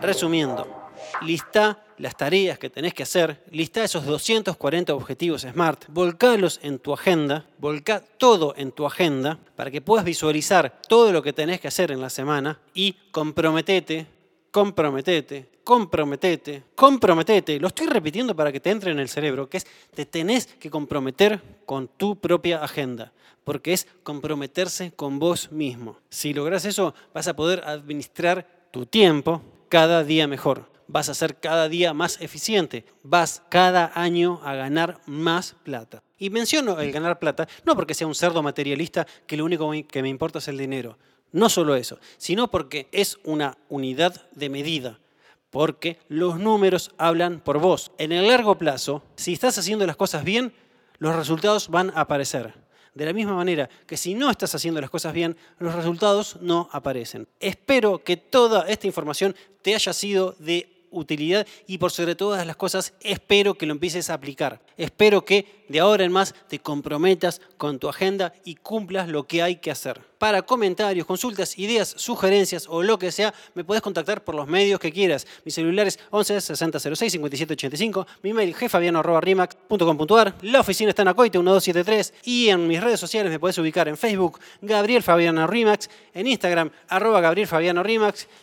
Resumiendo, 0.00 0.90
lista 1.20 1.84
las 2.02 2.16
tareas 2.16 2.58
que 2.58 2.68
tenés 2.68 2.94
que 2.94 3.04
hacer, 3.04 3.44
lista 3.52 3.84
esos 3.84 4.04
240 4.04 4.92
objetivos 4.92 5.42
SMART, 5.42 5.84
volcalos 5.86 6.58
en 6.64 6.80
tu 6.80 6.92
agenda, 6.92 7.46
volca 7.58 8.02
todo 8.18 8.54
en 8.56 8.72
tu 8.72 8.84
agenda 8.84 9.38
para 9.54 9.70
que 9.70 9.80
puedas 9.80 10.04
visualizar 10.04 10.82
todo 10.88 11.12
lo 11.12 11.22
que 11.22 11.32
tenés 11.32 11.60
que 11.60 11.68
hacer 11.68 11.92
en 11.92 12.00
la 12.00 12.10
semana 12.10 12.58
y 12.74 12.96
comprometete, 13.12 14.08
comprometete, 14.50 15.48
comprometete, 15.62 16.64
comprometete. 16.74 17.60
Lo 17.60 17.68
estoy 17.68 17.86
repitiendo 17.86 18.34
para 18.34 18.50
que 18.50 18.58
te 18.58 18.70
entre 18.70 18.90
en 18.90 18.98
el 18.98 19.08
cerebro, 19.08 19.48
que 19.48 19.58
es 19.58 19.66
te 19.94 20.04
tenés 20.04 20.46
que 20.46 20.70
comprometer 20.70 21.40
con 21.66 21.86
tu 21.86 22.16
propia 22.16 22.64
agenda, 22.64 23.12
porque 23.44 23.74
es 23.74 23.86
comprometerse 24.02 24.90
con 24.90 25.20
vos 25.20 25.52
mismo. 25.52 25.98
Si 26.10 26.34
logras 26.34 26.64
eso, 26.64 26.96
vas 27.14 27.28
a 27.28 27.36
poder 27.36 27.62
administrar 27.64 28.44
tu 28.72 28.86
tiempo 28.86 29.40
cada 29.68 30.02
día 30.02 30.26
mejor 30.26 30.71
vas 30.92 31.08
a 31.08 31.14
ser 31.14 31.40
cada 31.40 31.70
día 31.70 31.94
más 31.94 32.20
eficiente, 32.20 32.84
vas 33.02 33.42
cada 33.48 33.90
año 33.94 34.40
a 34.44 34.54
ganar 34.54 35.00
más 35.06 35.56
plata. 35.64 36.02
Y 36.18 36.28
menciono 36.28 36.78
el 36.78 36.92
ganar 36.92 37.18
plata 37.18 37.48
no 37.64 37.74
porque 37.74 37.94
sea 37.94 38.06
un 38.06 38.14
cerdo 38.14 38.42
materialista 38.42 39.06
que 39.26 39.38
lo 39.38 39.46
único 39.46 39.72
que 39.88 40.02
me 40.02 40.10
importa 40.10 40.38
es 40.38 40.48
el 40.48 40.58
dinero, 40.58 40.98
no 41.32 41.48
solo 41.48 41.74
eso, 41.76 41.98
sino 42.18 42.50
porque 42.50 42.88
es 42.92 43.18
una 43.24 43.56
unidad 43.70 44.28
de 44.32 44.50
medida, 44.50 45.00
porque 45.48 45.98
los 46.08 46.38
números 46.38 46.92
hablan 46.98 47.40
por 47.40 47.58
vos. 47.58 47.90
En 47.96 48.12
el 48.12 48.28
largo 48.28 48.58
plazo, 48.58 49.02
si 49.16 49.32
estás 49.32 49.56
haciendo 49.56 49.86
las 49.86 49.96
cosas 49.96 50.24
bien, 50.24 50.52
los 50.98 51.16
resultados 51.16 51.68
van 51.68 51.90
a 51.90 52.02
aparecer. 52.02 52.52
De 52.94 53.06
la 53.06 53.14
misma 53.14 53.34
manera 53.34 53.70
que 53.86 53.96
si 53.96 54.14
no 54.14 54.30
estás 54.30 54.54
haciendo 54.54 54.78
las 54.78 54.90
cosas 54.90 55.14
bien, 55.14 55.38
los 55.58 55.74
resultados 55.74 56.36
no 56.42 56.68
aparecen. 56.72 57.26
Espero 57.40 58.04
que 58.04 58.18
toda 58.18 58.68
esta 58.68 58.86
información 58.86 59.34
te 59.62 59.74
haya 59.74 59.94
sido 59.94 60.36
de 60.38 60.71
utilidad 60.92 61.46
y 61.66 61.78
por 61.78 61.90
sobre 61.90 62.14
todas 62.14 62.46
las 62.46 62.56
cosas 62.56 62.94
espero 63.00 63.54
que 63.54 63.66
lo 63.66 63.72
empieces 63.72 64.10
a 64.10 64.14
aplicar. 64.14 64.60
Espero 64.76 65.24
que 65.24 65.64
de 65.68 65.80
ahora 65.80 66.04
en 66.04 66.12
más 66.12 66.34
te 66.48 66.58
comprometas 66.60 67.40
con 67.56 67.78
tu 67.78 67.88
agenda 67.88 68.32
y 68.44 68.54
cumplas 68.54 69.08
lo 69.08 69.26
que 69.26 69.42
hay 69.42 69.56
que 69.56 69.70
hacer. 69.70 70.11
Para 70.22 70.42
comentarios, 70.42 71.04
consultas, 71.04 71.58
ideas, 71.58 71.94
sugerencias 71.96 72.66
o 72.68 72.84
lo 72.84 72.96
que 72.96 73.10
sea, 73.10 73.34
me 73.56 73.64
podés 73.64 73.82
contactar 73.82 74.22
por 74.22 74.36
los 74.36 74.46
medios 74.46 74.78
que 74.78 74.92
quieras. 74.92 75.26
Mi 75.44 75.50
celular 75.50 75.88
es 75.88 75.98
11 76.10 76.40
6006 76.40 77.14
5785, 77.14 78.06
mi 78.22 78.32
mail 78.32 78.54
jefabiano.rimax.com.ar, 78.54 80.34
la 80.42 80.60
oficina 80.60 80.90
está 80.90 81.02
en 81.02 81.08
Acoite 81.08 81.38
1273 81.38 82.14
y 82.22 82.50
en 82.50 82.68
mis 82.68 82.80
redes 82.80 83.00
sociales 83.00 83.32
me 83.32 83.40
podés 83.40 83.58
ubicar 83.58 83.88
en 83.88 83.96
Facebook, 83.96 84.38
Gabriel 84.60 85.02
Fabiano 85.02 85.44
Rimax, 85.48 85.90
en 86.14 86.28
Instagram, 86.28 86.70
arroba 86.86 87.20
Gabriel 87.20 87.48
Fabiano 87.48 87.82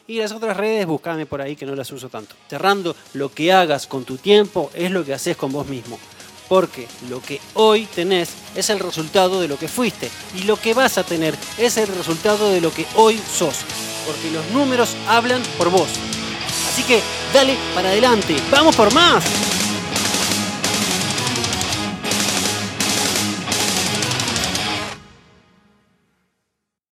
y 0.06 0.18
las 0.18 0.34
otras 0.34 0.58
redes, 0.58 0.86
buscame 0.86 1.26
por 1.28 1.42
ahí 1.42 1.56
que 1.56 1.66
no 1.66 1.76
las 1.76 1.90
uso 1.94 2.10
tanto. 2.10 2.36
Cerrando, 2.50 2.94
lo 3.14 3.32
que 3.32 3.54
hagas 3.54 3.88
con 3.88 4.04
tu 4.04 4.18
tiempo 4.18 4.70
es 4.74 4.92
lo 4.92 5.06
que 5.06 5.14
haces 5.14 5.38
con 5.38 5.54
vos 5.54 5.66
mismo 5.66 5.98
porque 6.50 6.88
lo 7.10 7.22
que 7.22 7.40
hoy 7.54 7.86
tenés 7.86 8.32
es 8.56 8.70
el 8.70 8.80
resultado 8.80 9.40
de 9.40 9.48
lo 9.48 9.58
que 9.58 9.68
fuiste 9.70 10.10
y 10.36 10.44
lo 10.44 10.58
que 10.58 10.74
vas 10.74 10.98
a 10.98 11.04
tener 11.04 11.38
es 11.58 11.78
el 11.78 11.88
resultado 11.88 12.52
de 12.52 12.60
lo 12.60 12.74
que 12.74 12.86
hoy 12.96 13.22
sos, 13.32 13.56
porque 14.06 14.32
los 14.32 14.46
números 14.52 14.96
hablan 15.08 15.42
por 15.58 15.70
vos. 15.70 15.88
Así 16.68 16.84
que 16.84 17.02
dale 17.34 17.56
para 17.74 17.90
adelante, 17.90 18.36
vamos 18.52 18.76
por 18.76 18.92
más. 18.94 19.24